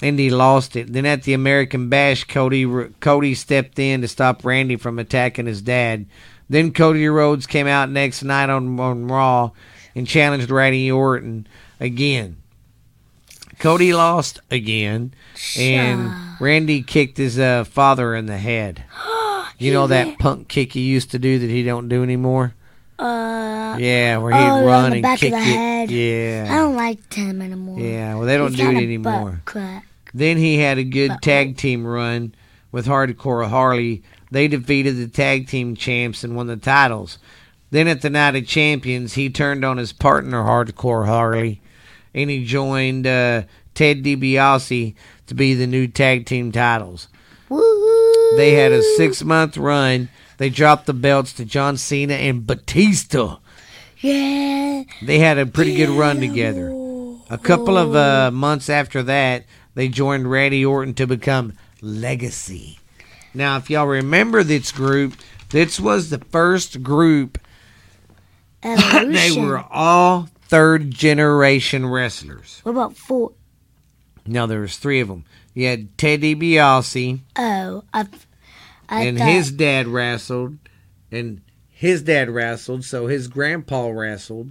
and 0.01 0.19
he 0.19 0.31
lost 0.31 0.77
it. 0.77 0.91
Then 0.91 1.05
at 1.05 1.25
the 1.25 1.35
American 1.35 1.91
Bash, 1.91 2.25
Cody 2.25 2.65
Cody 3.01 3.35
stepped 3.35 3.79
in 3.79 4.01
to 4.01 4.09
stop 4.09 4.47
Randy 4.47 4.77
from 4.77 4.99
attacking 4.99 5.45
his 5.45 5.61
dad. 5.61 6.07
Then 6.49 6.73
Cody 6.73 7.07
Rhodes 7.07 7.47
came 7.47 7.67
out 7.67 7.91
next 7.91 8.23
night 8.23 8.49
on, 8.49 8.81
on 8.81 9.09
Raw 9.09 9.51
and 9.95 10.07
challenged 10.07 10.51
Randy 10.51 10.91
Orton 10.91 11.47
again. 11.79 12.39
Cody 13.59 13.93
lost 13.93 14.41
again, 14.51 15.13
and 15.59 16.41
Randy 16.41 16.83
kicked 16.83 17.19
his 17.19 17.39
uh, 17.39 17.65
father 17.65 18.15
in 18.15 18.25
the 18.25 18.39
head. 18.39 18.85
You 19.59 19.73
know 19.73 19.87
that 19.89 20.19
punk 20.19 20.49
kick 20.49 20.73
he 20.73 20.81
used 20.81 21.11
to 21.13 21.19
do 21.19 21.39
that 21.39 21.51
he 21.51 21.63
don't 21.63 21.89
do 21.89 22.03
anymore. 22.03 22.55
Uh, 22.99 23.77
Yeah, 23.79 24.19
where 24.19 24.33
oh, 24.35 24.37
he'd 24.37 24.45
on 24.45 24.65
run 24.65 24.93
and 24.93 25.03
back 25.03 25.15
of 25.17 25.21
kick 25.21 25.33
the 25.33 25.39
it. 25.39 25.91
head. 25.91 25.91
I 26.51 26.57
don't 26.57 26.77
like 26.77 27.13
him 27.13 27.41
anymore. 27.43 27.81
yeah. 27.81 28.15
Well, 28.15 28.27
they 28.27 28.37
don't 28.37 28.51
He's 28.53 28.61
do 28.61 28.71
it 28.71 28.77
anymore. 28.83 29.43
Then 30.13 30.37
he 30.39 30.59
had 30.59 30.79
a 30.79 30.85
good 30.85 31.13
tag 31.23 31.57
team 31.57 31.87
run 31.87 32.35
with 32.73 32.87
Hardcore 32.87 33.49
Holly. 33.49 34.03
They 34.31 34.49
defeated 34.49 34.97
the 34.97 35.09
tag 35.09 35.49
team 35.49 35.75
champs 35.77 36.23
and 36.25 36.37
won 36.37 36.47
the 36.47 36.57
titles. 36.57 37.19
Then 37.71 37.87
at 37.89 38.03
the 38.03 38.11
Night 38.11 38.35
of 38.37 38.47
Champions, 38.47 39.15
he 39.15 39.31
turned 39.31 39.65
on 39.65 39.77
his 39.77 39.93
partner 39.93 40.43
Hardcore 40.43 41.07
Holly, 41.07 41.61
and 42.15 42.29
he 42.29 42.45
joined 42.45 43.07
uh, 43.07 43.43
Ted 43.75 44.03
DiBiase 44.03 44.95
to 45.27 45.35
be 45.35 45.55
the 45.55 45.67
new 45.69 45.87
tag 45.87 46.27
team 46.27 46.51
titles. 46.53 47.09
Woo! 47.49 47.61
They 48.37 48.53
had 48.55 48.73
a 48.73 48.83
six 48.97 49.23
month 49.23 49.57
run. 49.57 50.09
They 50.39 50.51
dropped 50.51 50.87
the 50.87 50.95
belts 50.95 51.33
to 51.35 51.45
John 51.45 51.77
Cena 51.77 52.15
and 52.15 52.47
Batista. 52.47 53.39
Yeah. 53.99 54.85
They 55.03 55.19
had 55.19 55.39
a 55.39 55.47
pretty 55.47 55.75
good 55.77 55.91
run 55.91 56.21
together. 56.21 56.71
A 57.29 57.39
couple 57.39 57.77
of 57.77 57.95
uh, 57.95 58.31
months 58.31 58.71
after 58.71 59.03
that, 59.05 59.45
they 59.75 59.89
joined 59.89 60.31
Randy 60.31 60.65
Orton 60.65 60.95
to 60.95 61.07
become 61.07 61.53
Legacy. 61.81 62.79
Now, 63.35 63.57
if 63.57 63.71
y'all 63.71 63.87
remember 63.87 64.43
this 64.43 64.73
group, 64.73 65.15
this 65.51 65.79
was 65.79 66.11
the 66.11 66.19
first 66.19 66.83
group. 66.83 67.39
Evolution. 68.63 69.13
They 69.13 69.41
were 69.41 69.65
all 69.71 70.29
third 70.43 70.91
generation 70.91 71.87
wrestlers. 71.87 72.61
What 72.63 72.73
about 72.73 72.97
four? 72.97 73.33
Now 74.27 74.47
there 74.47 74.61
was 74.61 74.77
three 74.77 75.01
of 75.01 75.09
them. 75.09 75.25
You 75.55 75.67
had 75.67 75.97
Ted 75.99 76.21
DiBiase, 76.23 77.21
Oh, 77.37 77.85
I, 77.93 78.07
I 78.89 79.03
and 79.05 79.19
thought, 79.19 79.29
his 79.29 79.51
dad 79.53 79.87
wrestled, 79.89 80.59
and 81.11 81.41
his 81.69 82.03
dad 82.03 82.31
wrestled, 82.31 82.85
so 82.85 83.07
his 83.09 83.27
grandpa 83.29 83.89
wrestled, 83.89 84.51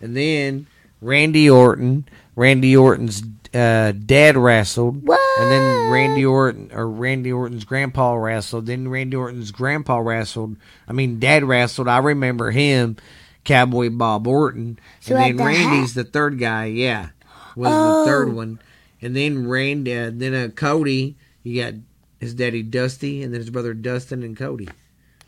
and 0.00 0.16
then 0.16 0.66
Randy 1.00 1.48
Orton. 1.48 2.06
Randy 2.34 2.76
Orton's 2.76 3.22
uh, 3.54 3.92
dad 3.92 4.36
wrestled, 4.36 5.06
What? 5.06 5.18
and 5.40 5.50
then 5.50 5.90
Randy 5.90 6.26
Orton 6.26 6.70
or 6.74 6.86
Randy 6.86 7.32
Orton's 7.32 7.64
grandpa 7.64 8.12
wrestled. 8.12 8.66
Then 8.66 8.88
Randy 8.88 9.16
Orton's 9.16 9.50
grandpa 9.52 9.96
wrestled. 9.98 10.56
I 10.86 10.92
mean, 10.92 11.18
dad 11.18 11.44
wrestled. 11.44 11.88
I 11.88 11.96
remember 11.96 12.50
him, 12.50 12.96
Cowboy 13.44 13.88
Bob 13.88 14.26
Orton, 14.26 14.78
So 15.00 15.16
and 15.16 15.24
then 15.24 15.36
the 15.38 15.44
Randy's 15.44 15.94
the 15.94 16.04
third 16.04 16.38
guy. 16.38 16.66
Yeah, 16.66 17.08
was 17.54 17.70
Oh. 17.72 18.00
the 18.04 18.10
third 18.10 18.34
one, 18.34 18.58
and 19.02 19.14
then 19.16 19.48
Randy, 19.48 19.92
then 20.10 20.34
uh, 20.34 20.48
Cody. 20.54 21.16
You 21.42 21.62
got 21.62 21.74
his 22.20 22.34
daddy 22.34 22.62
Dusty, 22.62 23.22
and 23.22 23.32
then 23.32 23.40
his 23.40 23.50
brother 23.50 23.72
Dustin 23.74 24.22
and 24.22 24.36
Cody. 24.36 24.68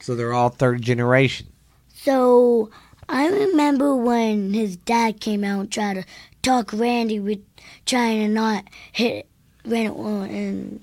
So 0.00 0.14
they're 0.14 0.32
all 0.32 0.48
third 0.48 0.82
generation. 0.82 1.46
So 1.94 2.70
I 3.08 3.28
remember 3.28 3.94
when 3.96 4.52
his 4.54 4.76
dad 4.76 5.20
came 5.20 5.44
out 5.44 5.60
and 5.60 5.72
tried 5.72 5.94
to 5.94 6.04
talk 6.42 6.72
Randy 6.72 7.20
with 7.20 7.40
trying 7.86 8.20
to 8.20 8.28
not 8.28 8.64
hit 8.92 9.26
Randy 9.64 9.88
Orton. 9.90 10.34
And 10.34 10.80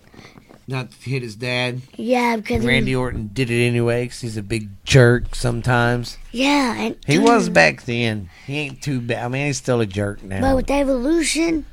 Not 0.68 0.94
hit 0.94 1.22
his 1.22 1.36
dad. 1.36 1.82
yeah, 1.96 2.36
because 2.38 2.62
he- 2.62 2.68
Randy 2.68 2.96
Orton 2.96 3.30
did 3.34 3.50
it 3.50 3.66
anyway 3.66 4.06
because 4.06 4.22
he's 4.22 4.38
a 4.38 4.44
big 4.44 4.70
jerk 4.84 5.36
sometimes. 5.36 6.18
yeah, 6.32 6.76
and 6.76 6.98
He 7.08 7.20
was 7.20 7.50
back 7.50 7.84
then. 7.84 8.30
He 8.46 8.58
ain't 8.60 8.82
too 8.82 9.00
bad. 9.02 9.24
I 9.24 9.28
mean, 9.28 9.48
he's 9.48 9.58
still 9.58 9.82
a 9.82 9.86
jerk 9.86 10.22
now. 10.24 10.42
But 10.42 10.56
with 10.56 10.70
evolution, 10.72 11.66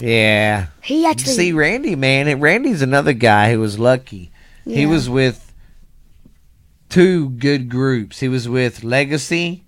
Yeah. 0.00 0.66
he 0.82 1.06
actually 1.06 1.32
See, 1.34 1.52
Randy, 1.52 1.96
man, 1.96 2.40
Randy's 2.40 2.82
another 2.82 3.12
guy 3.12 3.50
who 3.52 3.60
was 3.60 3.78
lucky. 3.78 4.30
He 4.64 4.84
was 4.86 5.08
with 5.08 5.52
two 6.88 7.30
good 7.30 7.68
groups. 7.68 8.20
He 8.20 8.28
was 8.28 8.48
with 8.48 8.84
Legacy, 8.84 9.64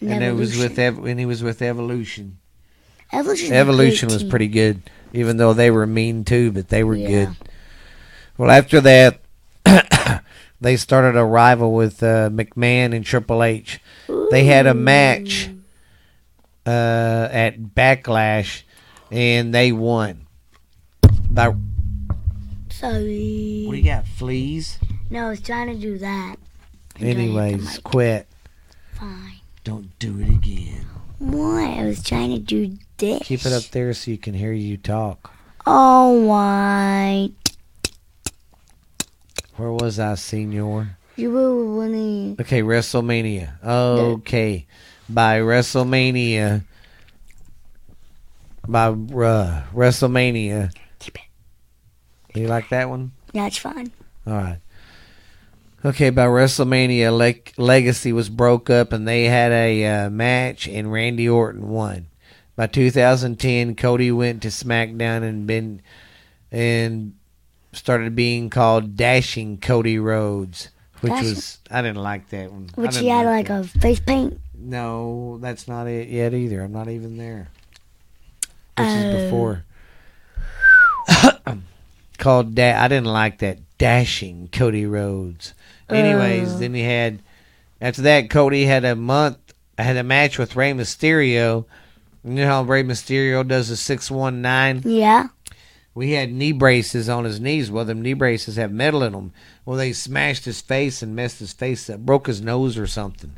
and 0.00 0.22
it 0.24 0.34
was 0.34 0.56
with 0.58 0.78
Ev- 0.78 1.04
and 1.04 1.18
he 1.20 1.26
was 1.26 1.42
with 1.42 1.60
Evolution. 1.62 2.38
evolution. 3.12 3.52
Evolution 3.52 4.08
was 4.08 4.24
pretty 4.24 4.48
good, 4.48 4.82
even 5.12 5.36
though 5.36 5.52
they 5.52 5.70
were 5.70 5.86
mean 5.86 6.24
too, 6.24 6.50
but 6.50 6.68
they 6.68 6.82
were 6.82 6.96
Yeah. 6.96 7.08
good. 7.08 7.28
Well, 8.38 8.50
after 8.50 8.80
that, 8.80 9.20
they 10.60 10.76
started 10.76 11.18
a 11.18 11.24
rival 11.24 11.72
with 11.74 12.02
uh, 12.02 12.28
McMahon 12.30 12.94
and 12.94 13.04
Triple 13.04 13.42
H. 13.42 13.80
They 14.30 14.44
had 14.44 14.66
a 14.66 14.74
match 14.74 15.50
uh, 16.66 17.28
at 17.30 17.58
Backlash, 17.60 18.62
and 19.10 19.54
they 19.54 19.72
won. 19.72 20.26
By, 21.30 21.44
sorry. 21.46 21.54
what 21.54 22.72
Sorry. 22.72 23.66
do 23.70 23.76
you 23.76 23.82
got? 23.84 24.06
Fleas? 24.06 24.78
No, 25.10 25.26
I 25.26 25.30
was 25.30 25.40
trying 25.40 25.68
to 25.68 25.74
do 25.74 25.98
that. 25.98 26.36
And 26.96 27.00
trying 27.00 27.00
to 27.00 27.06
hit 27.06 27.14
the 27.16 27.38
Anyways, 27.40 27.78
quit. 27.80 28.26
Fine. 28.94 29.40
Don't 29.64 29.98
do 29.98 30.18
it 30.20 30.28
again. 30.28 30.86
What? 31.18 31.68
I 31.68 31.84
was 31.84 32.02
trying 32.02 32.30
to 32.30 32.38
do 32.38 32.76
this. 32.98 33.22
Keep 33.22 33.46
it 33.46 33.52
up 33.52 33.64
there 33.64 33.92
so 33.94 34.10
you 34.10 34.18
can 34.18 34.34
hear 34.34 34.52
you 34.52 34.76
talk. 34.76 35.32
Oh, 35.66 35.72
All 35.72 36.20
right. 36.28 37.30
Where 39.56 39.72
was 39.72 39.98
I, 39.98 40.14
Senor? 40.16 40.96
You 41.16 41.30
were 41.32 41.76
winning. 41.76 42.36
Okay, 42.38 42.60
WrestleMania. 42.62 43.62
Okay, 43.64 44.66
by 45.08 45.40
WrestleMania, 45.40 46.64
by 48.68 48.86
uh, 48.88 49.62
WrestleMania. 49.74 50.72
Keep 50.98 51.16
it. 51.16 52.38
You 52.38 52.48
like 52.48 52.68
that 52.70 52.88
one? 52.88 53.12
Yeah, 53.32 53.46
it's 53.46 53.58
fine. 53.58 53.90
All 54.26 54.34
right. 54.34 54.58
Okay, 55.84 56.10
by 56.10 56.26
WrestleMania, 56.26 57.16
Leg- 57.16 57.52
Legacy 57.56 58.12
was 58.12 58.28
broke 58.28 58.68
up, 58.70 58.92
and 58.92 59.06
they 59.06 59.24
had 59.24 59.52
a 59.52 59.86
uh, 59.86 60.10
match, 60.10 60.66
and 60.66 60.90
Randy 60.92 61.28
Orton 61.28 61.68
won. 61.68 62.06
By 62.56 62.66
2010, 62.66 63.76
Cody 63.76 64.10
went 64.10 64.42
to 64.42 64.48
SmackDown 64.48 65.22
and 65.22 65.46
been 65.46 65.82
and 66.50 67.14
started 67.72 68.16
being 68.16 68.48
called 68.48 68.96
Dashing 68.96 69.58
Cody 69.58 69.98
Rhodes, 69.98 70.70
which 71.02 71.12
Dashing- 71.12 71.28
was 71.28 71.58
I 71.70 71.82
didn't 71.82 72.02
like 72.02 72.30
that 72.30 72.50
one. 72.50 72.70
Which 72.74 72.96
he 72.96 73.08
had 73.08 73.26
like 73.26 73.48
like 73.50 73.60
a 73.60 73.64
face 73.64 74.00
paint. 74.00 74.40
No, 74.58 75.38
that's 75.40 75.68
not 75.68 75.86
it 75.86 76.08
yet 76.08 76.32
either. 76.32 76.62
I'm 76.62 76.72
not 76.72 76.88
even 76.88 77.18
there. 77.18 77.48
This 78.76 78.86
Oh. 78.86 79.08
is 79.08 79.24
before. 79.24 79.64
Called 82.18 82.54
da- 82.54 82.74
I 82.74 82.88
didn't 82.88 83.06
like 83.06 83.38
that 83.38 83.58
dashing 83.78 84.48
Cody 84.52 84.86
Rhodes. 84.86 85.54
Anyways, 85.88 86.54
Oh. 86.54 86.58
then 86.58 86.74
he 86.74 86.82
had 86.82 87.20
after 87.80 88.02
that 88.02 88.30
Cody 88.30 88.64
had 88.64 88.84
a 88.84 88.96
month 88.96 89.38
I 89.78 89.82
had 89.82 89.96
a 89.98 90.02
match 90.02 90.38
with 90.38 90.56
Rey 90.56 90.72
Mysterio. 90.72 91.66
You 92.24 92.32
know 92.32 92.46
how 92.46 92.62
Rey 92.62 92.82
Mysterio 92.82 93.46
does 93.46 93.68
a 93.70 93.76
six 93.76 94.10
one 94.10 94.40
nine? 94.40 94.82
Yeah. 94.84 95.28
We 95.94 96.12
had 96.12 96.32
knee 96.32 96.52
braces 96.52 97.08
on 97.08 97.24
his 97.24 97.40
knees. 97.40 97.70
Well, 97.70 97.84
them 97.84 98.02
knee 98.02 98.14
braces 98.14 98.56
have 98.56 98.72
metal 98.72 99.02
in 99.02 99.12
them. 99.12 99.32
Well, 99.64 99.76
they 99.78 99.92
smashed 99.92 100.44
his 100.46 100.60
face 100.60 101.02
and 101.02 101.14
messed 101.16 101.38
his 101.38 101.52
face 101.52 101.88
up, 101.88 102.00
broke 102.00 102.26
his 102.26 102.40
nose 102.42 102.76
or 102.78 102.86
something. 102.86 103.32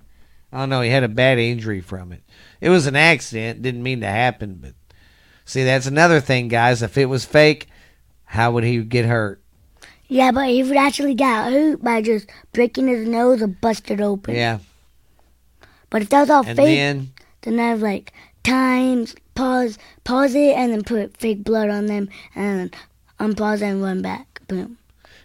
I 0.53 0.61
don't 0.61 0.69
know. 0.71 0.81
He 0.81 0.91
had 0.91 1.05
a 1.05 1.09
bad 1.09 1.39
injury 1.39 1.81
from 1.81 2.13
it. 2.13 2.23
It 2.61 2.71
was 2.71 2.87
an 2.87 2.97
accident. 2.97 3.63
Didn't 3.63 3.83
mean 3.83 4.01
to 4.01 4.07
happen, 4.09 4.59
but 4.61 4.73
see, 5.49 5.65
that's 5.65 5.87
another 5.87 6.21
thing, 6.21 6.49
guys. 6.49 6.83
If 6.83 6.97
it 6.99 7.07
was 7.07 7.25
fake, 7.25 7.67
how 8.27 8.53
would 8.53 8.65
he 8.65 8.83
get 8.83 9.07
hurt? 9.07 9.41
Yeah, 10.07 10.31
but 10.31 10.49
he 10.49 10.63
would 10.63 10.77
actually 10.77 11.15
got 11.15 11.53
hurt 11.53 11.83
by 11.83 12.01
just 12.03 12.29
breaking 12.53 12.89
his 12.89 13.09
nose 13.09 13.43
or 13.43 13.47
busted 13.49 14.01
open. 14.01 14.35
Yeah. 14.35 14.59
But 15.91 16.03
if 16.03 16.11
that 16.11 16.21
was 16.21 16.31
all 16.31 16.47
And 16.47 16.57
fake, 16.57 16.77
then, 16.79 17.13
then 17.43 17.59
I 17.59 17.71
have 17.71 17.81
like 17.83 18.13
times 18.45 19.15
pause 19.35 19.79
pause 20.05 20.35
it 20.35 20.55
and 20.57 20.73
then 20.73 20.83
put 20.83 21.17
fake 21.17 21.45
blood 21.45 21.71
on 21.71 21.87
them 21.87 22.09
and 22.35 22.75
unpause 23.19 23.57
it 23.63 23.67
and 23.67 23.83
run 23.83 24.03
back. 24.03 24.41
Boom. 24.49 24.79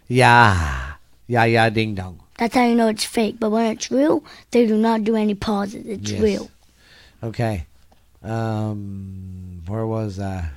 yeah, 0.06 0.94
yeah, 1.26 1.44
yeah, 1.44 1.70
ding 1.70 1.94
dong. 1.94 2.20
That's 2.38 2.54
how 2.54 2.66
you 2.66 2.74
know 2.74 2.88
it's 2.88 3.04
fake. 3.04 3.36
But 3.40 3.50
when 3.50 3.70
it's 3.72 3.90
real, 3.90 4.24
they 4.50 4.66
do 4.66 4.76
not 4.76 5.04
do 5.04 5.16
any 5.16 5.34
pauses. 5.34 5.86
It's 5.86 6.10
Yes. 6.10 6.20
real. 6.20 6.50
Okay. 7.22 7.66
Um, 8.24 9.62
where 9.66 9.86
was 9.86 10.18
I? 10.18 10.48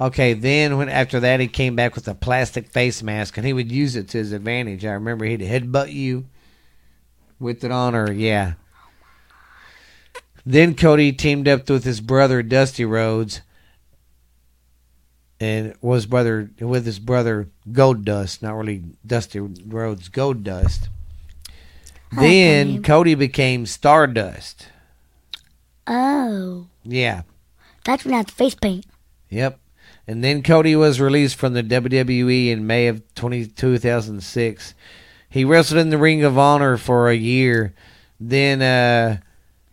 Okay, 0.00 0.34
then 0.34 0.76
when 0.76 0.88
after 0.88 1.20
that 1.20 1.40
he 1.40 1.48
came 1.48 1.74
back 1.74 1.94
with 1.94 2.06
a 2.06 2.14
plastic 2.14 2.68
face 2.68 3.02
mask 3.02 3.36
and 3.38 3.46
he 3.46 3.52
would 3.52 3.72
use 3.72 3.96
it 3.96 4.08
to 4.08 4.18
his 4.18 4.32
advantage. 4.32 4.84
I 4.84 4.92
remember 4.92 5.24
he'd 5.24 5.40
headbutt 5.40 5.92
you 5.92 6.26
with 7.38 7.64
it 7.64 7.70
on, 7.70 7.94
or 7.94 8.12
yeah. 8.12 8.54
Then 10.44 10.74
Cody 10.74 11.12
teamed 11.12 11.48
up 11.48 11.68
with 11.70 11.84
his 11.84 12.00
brother 12.02 12.42
Dusty 12.42 12.84
Rhodes, 12.84 13.40
and 15.40 15.74
was 15.80 16.04
brother 16.04 16.50
with 16.60 16.84
his 16.84 16.98
brother 16.98 17.48
Gold 17.72 18.04
Dust, 18.04 18.42
not 18.42 18.52
really 18.52 18.82
Dusty 19.06 19.40
Rhodes, 19.40 20.08
Gold 20.08 20.44
Dust. 20.44 20.88
I 22.12 22.16
like 22.16 22.16
that 22.16 22.20
Then. 22.20 22.82
Cody 22.82 23.14
became 23.14 23.64
Stardust. 23.64 24.68
Oh, 25.86 26.66
Yeah, 26.84 27.22
that's 27.84 28.04
when 28.04 28.14
I 28.14 28.18
had 28.18 28.30
face 28.30 28.54
paint. 28.54 28.86
Yep. 29.30 29.58
And 30.06 30.22
then 30.22 30.42
Cody 30.42 30.76
was 30.76 31.00
released 31.00 31.36
from 31.36 31.54
the 31.54 31.62
WWE 31.62 32.48
in 32.50 32.66
May 32.66 32.88
of 32.88 33.02
20, 33.14 33.46
2006. 33.46 34.74
He 35.30 35.44
wrestled 35.44 35.80
in 35.80 35.90
the 35.90 35.98
Ring 35.98 36.22
of 36.24 36.36
Honor 36.38 36.76
for 36.76 37.08
a 37.08 37.14
year. 37.14 37.74
Then 38.20 38.60
uh, 38.62 39.18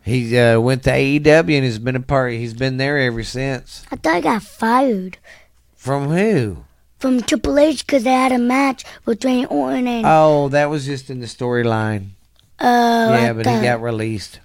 he 0.03 0.37
uh, 0.37 0.59
went 0.59 0.83
to 0.83 0.89
AEW 0.91 1.27
and 1.55 1.65
he's 1.65 1.79
been 1.79 1.95
a 1.97 2.01
part. 2.01 2.31
He's 2.33 2.53
been 2.53 2.77
there 2.77 2.97
ever 2.97 3.23
since. 3.23 3.85
I 3.91 3.97
thought 3.97 4.15
he 4.15 4.21
got 4.21 4.41
fired 4.43 5.17
From 5.75 6.09
who? 6.09 6.63
from 6.97 7.19
Triple 7.21 7.57
H 7.59 7.85
because 7.85 8.03
they 8.03 8.13
had 8.13 8.31
a 8.31 8.37
match 8.37 8.85
with 9.05 9.25
Randy 9.25 9.45
Orton 9.47 9.87
and 9.87 10.05
Oh, 10.07 10.49
that 10.49 10.69
was 10.69 10.85
just 10.85 11.09
in 11.09 11.19
the 11.19 11.25
storyline. 11.25 12.09
oh, 12.59 13.13
yeah, 13.13 13.29
I 13.31 13.33
but 13.33 13.45
he 13.47 13.61
got 13.61 13.81
released. 13.81 14.39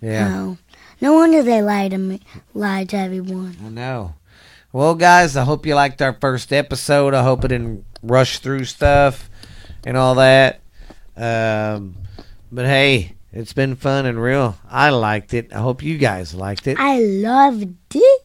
Yeah. 0.00 0.32
Oh. 0.34 0.58
No 1.04 1.12
wonder 1.12 1.42
they 1.42 1.60
lied 1.60 1.90
to 1.90 1.98
me, 1.98 2.20
lied 2.54 2.88
to 2.88 2.96
everyone. 2.96 3.58
I 3.62 3.68
know. 3.68 4.14
Well, 4.72 4.94
guys, 4.94 5.36
I 5.36 5.44
hope 5.44 5.66
you 5.66 5.74
liked 5.74 6.00
our 6.00 6.14
first 6.14 6.50
episode. 6.50 7.12
I 7.12 7.22
hope 7.22 7.44
it 7.44 7.48
didn't 7.48 7.84
rush 8.02 8.38
through 8.38 8.64
stuff 8.64 9.28
and 9.84 9.98
all 9.98 10.14
that. 10.14 10.62
Um, 11.14 11.96
but 12.50 12.64
hey, 12.64 13.16
it's 13.34 13.52
been 13.52 13.76
fun 13.76 14.06
and 14.06 14.18
real. 14.18 14.56
I 14.70 14.88
liked 14.88 15.34
it. 15.34 15.52
I 15.52 15.58
hope 15.58 15.82
you 15.82 15.98
guys 15.98 16.34
liked 16.34 16.66
it. 16.66 16.78
I 16.80 16.98
loved 17.00 17.94
it. 17.94 18.22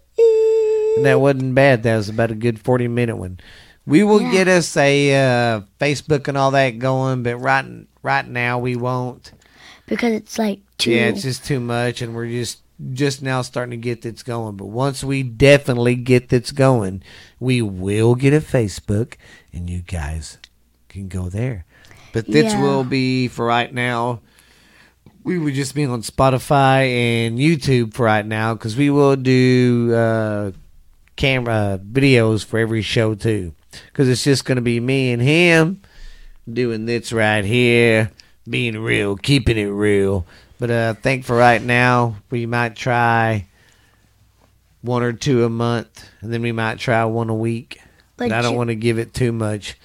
And 0.96 1.06
that 1.06 1.20
wasn't 1.20 1.56
bad. 1.56 1.84
That 1.84 1.98
was 1.98 2.08
about 2.08 2.32
a 2.32 2.36
good 2.36 2.62
40 2.62 2.88
minute 2.88 3.18
one. 3.18 3.42
We 3.86 4.04
will 4.06 4.22
Yeah. 4.22 4.32
get 4.32 4.48
us 4.48 4.78
a 4.78 5.16
uh, 5.16 5.62
Facebook 5.82 6.30
and 6.30 6.38
all 6.38 6.52
that 6.52 6.80
going, 6.80 7.24
but 7.24 7.36
right 7.40 7.66
right 8.04 8.26
now 8.26 8.58
we 8.58 8.78
won't. 8.78 9.34
because 9.86 10.14
it's 10.14 10.40
like 10.40 10.62
too. 10.78 10.92
Yeah, 10.92 11.08
it's 11.08 11.24
just 11.24 11.44
too 11.44 11.60
much, 11.60 12.02
and 12.02 12.16
we're 12.16 12.30
just 12.30 12.60
just 12.94 13.22
now 13.22 13.42
starting 13.42 13.72
to 13.72 13.78
get 13.78 14.02
this 14.02 14.24
going. 14.24 14.56
But 14.56 14.68
once 14.68 15.04
we 15.04 15.24
definitely 15.24 15.96
get 15.96 16.30
this 16.30 16.52
going, 16.52 17.04
we 17.40 17.62
will 17.62 18.16
get 18.16 18.34
a 18.34 18.40
Facebook, 18.40 19.16
and 19.54 19.70
you 19.70 19.82
guys 19.82 20.38
can 20.88 21.08
go 21.08 21.30
there. 21.30 21.66
But 22.14 22.26
this 22.28 22.54
Yeah. 22.54 22.62
will 22.62 22.84
be 22.84 23.28
for 23.28 23.46
right 23.46 23.74
now. 23.74 24.22
We 25.24 25.38
would 25.38 25.54
just 25.54 25.76
be 25.76 25.86
on 25.86 26.02
Spotify 26.02 26.88
and 26.88 27.38
YouTube 27.38 27.94
for 27.94 28.06
right 28.06 28.26
now 28.26 28.54
because 28.54 28.76
we 28.76 28.90
will 28.90 29.16
do 29.16 29.94
uh, 29.94 30.52
camera 31.18 31.80
videos 31.84 32.44
for 32.44 32.58
every 32.58 32.82
show 32.82 33.14
too. 33.16 33.54
Because 33.92 34.10
it's 34.10 34.24
just 34.24 34.46
going 34.46 34.56
to 34.56 34.62
be 34.62 34.80
me 34.80 35.12
and 35.12 35.22
him 35.22 35.82
doing 36.52 36.86
this 36.86 37.14
right 37.14 37.46
here, 37.46 38.12
being 38.50 38.80
real, 38.80 39.16
keeping 39.18 39.58
it 39.58 39.68
real. 39.68 40.26
But 40.60 40.70
uh, 40.72 40.94
I 40.98 41.02
think 41.02 41.24
for 41.26 41.36
right 41.38 41.62
now, 41.62 42.18
we 42.30 42.46
might 42.46 42.76
try 42.76 43.48
one 44.82 45.04
or 45.04 45.14
two 45.14 45.44
a 45.46 45.50
month, 45.50 46.10
and 46.22 46.32
then 46.34 46.42
we 46.42 46.52
might 46.52 46.80
try 46.80 47.04
one 47.06 47.30
a 47.30 47.36
week. 47.36 47.82
But, 48.18 48.32
I 48.34 48.42
don't 48.42 48.56
want 48.58 48.68
to 48.70 48.76
give 48.76 49.00
it 49.00 49.14
too 49.14 49.32
much. 49.32 49.78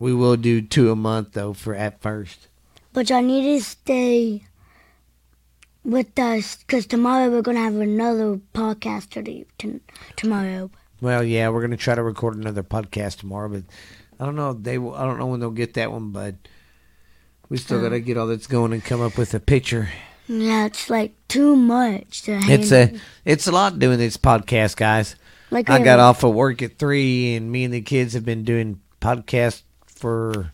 We 0.00 0.12
will 0.12 0.36
do 0.36 0.60
two 0.60 0.90
a 0.90 0.96
month 0.96 1.32
though 1.32 1.52
for 1.52 1.74
at 1.74 2.02
first. 2.02 2.48
But 2.92 3.08
y'all 3.10 3.22
need 3.22 3.58
to 3.58 3.64
stay 3.64 4.42
with 5.84 6.18
us 6.18 6.56
because 6.56 6.86
tomorrow 6.86 7.30
we're 7.30 7.42
gonna 7.42 7.60
have 7.60 7.76
another 7.76 8.40
podcast 8.54 9.10
to 9.10 9.22
do 9.22 9.44
t- 9.58 9.80
tomorrow. 10.16 10.70
Well, 11.00 11.22
yeah, 11.22 11.48
we're 11.50 11.60
gonna 11.60 11.76
try 11.76 11.94
to 11.94 12.02
record 12.02 12.34
another 12.36 12.64
podcast 12.64 13.18
tomorrow, 13.18 13.48
but 13.48 13.62
I 14.18 14.24
don't 14.24 14.34
know. 14.36 14.52
They, 14.52 14.78
will, 14.78 14.94
I 14.96 15.04
don't 15.04 15.18
know 15.18 15.26
when 15.26 15.38
they'll 15.38 15.50
get 15.52 15.74
that 15.74 15.92
one, 15.92 16.10
but 16.10 16.34
we 17.48 17.56
still 17.56 17.78
Oh. 17.78 17.82
got 17.82 17.90
to 17.90 18.00
get 18.00 18.16
all 18.16 18.26
that's 18.26 18.48
going 18.48 18.72
and 18.72 18.84
come 18.84 19.00
up 19.00 19.16
with 19.16 19.32
a 19.34 19.40
picture. 19.40 19.88
Yeah, 20.28 20.66
it's 20.66 20.90
like 20.90 21.12
too 21.28 21.56
much 21.56 22.22
to 22.22 22.32
It's 22.48 22.70
handle. 22.70 22.98
a, 22.98 23.00
it's 23.24 23.46
a 23.46 23.52
lot 23.52 23.78
doing 23.78 23.98
this 23.98 24.16
podcast, 24.16 24.76
guys. 24.76 25.16
like 25.50 25.70
I 25.70 25.82
got 25.82 25.98
off 25.98 26.22
of 26.22 26.34
work 26.34 26.60
at 26.62 26.78
three, 26.78 27.34
and 27.34 27.50
me 27.50 27.64
and 27.64 27.72
the 27.72 27.80
kids 27.80 28.12
have 28.12 28.24
been 28.24 28.44
doing 28.44 28.80
podcasts 29.00 29.62
for. 29.86 30.52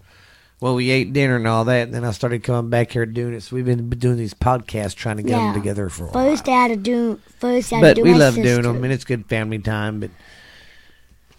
Well, 0.60 0.76
we 0.76 0.90
ate 0.90 1.12
dinner 1.12 1.36
and 1.36 1.46
all 1.48 1.64
that, 1.64 1.82
and 1.88 1.92
then 1.94 2.04
I 2.04 2.12
started 2.12 2.42
coming 2.42 2.70
back 2.70 2.92
here 2.92 3.04
doing 3.04 3.34
it. 3.34 3.42
So 3.42 3.56
we've 3.56 3.64
been 3.66 3.90
doing 3.90 4.16
these 4.16 4.32
podcasts, 4.32 4.94
trying 4.94 5.16
to 5.18 5.22
get 5.22 5.32
Yeah. 5.32 5.52
them 5.52 5.54
together 5.54 5.88
for 5.90 6.04
a 6.06 6.12
First, 6.12 6.48
I 6.48 6.52
while. 6.52 6.60
had 6.62 6.68
to 6.68 6.76
do. 6.76 7.20
First, 7.40 7.72
I 7.72 7.76
had 7.76 7.82
But 7.82 7.88
to 7.88 7.94
do 7.96 8.02
we 8.04 8.14
love 8.14 8.34
sister. 8.34 8.48
doing 8.48 8.62
them, 8.62 8.84
and 8.84 8.92
it's 8.92 9.04
good 9.04 9.26
family 9.26 9.58
time. 9.58 10.00
But 10.00 10.10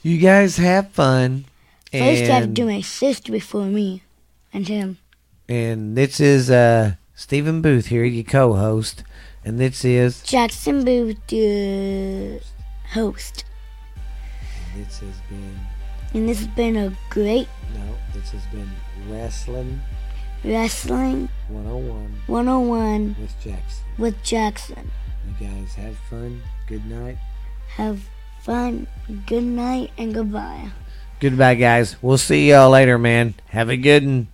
you 0.04 0.18
guys 0.20 0.58
have 0.58 0.90
fun. 0.92 1.46
First, 1.92 2.24
I 2.24 2.26
had 2.26 2.40
to 2.42 2.48
do 2.48 2.66
my 2.66 2.82
sister 2.82 3.32
before 3.32 3.66
me, 3.66 4.04
and 4.54 4.68
him. 4.68 4.98
And 5.48 5.96
this 5.98 6.20
is 6.20 6.52
uh, 6.52 6.96
Stephen 7.16 7.62
Booth 7.62 7.88
here, 7.88 8.04
your 8.04 8.24
co-host, 8.24 9.04
and 9.44 9.60
this 9.60 9.86
is 9.86 10.22
Jaxson 10.24 10.84
Booth, 10.84 11.18
the 11.28 12.42
host, 12.92 13.46
And 14.74 14.86
this 14.86 15.00
has 15.00 15.16
been 15.30 15.60
and 16.14 16.30
this 16.30 16.40
has 16.40 16.48
been 16.50 16.76
a 16.78 16.94
great 17.10 17.48
no, 17.74 17.96
this 18.14 18.32
has 18.32 18.46
been 18.48 18.70
Wrestling 19.10 19.82
wrestling 20.44 21.30
101 21.48 22.16
101 22.28 23.16
with 23.20 23.40
Jaxson. 23.42 23.82
with 23.98 24.24
Jaxson. 24.24 24.86
You 25.40 25.48
guys 25.48 25.74
have 25.76 25.98
fun. 26.10 26.42
Good 26.68 26.86
night. 26.86 27.18
Have 27.76 28.02
fun. 28.42 28.88
Good 29.26 29.44
night 29.44 29.92
and 29.98 30.14
goodbye. 30.14 30.70
Goodbye, 31.20 31.56
guys. 31.56 31.96
We'll 32.02 32.18
see 32.20 32.50
y'all 32.50 32.70
later, 32.70 33.00
man. 33.00 33.34
Have 33.48 33.70
a 33.70 33.78
good 33.78 34.06
one. 34.06 34.28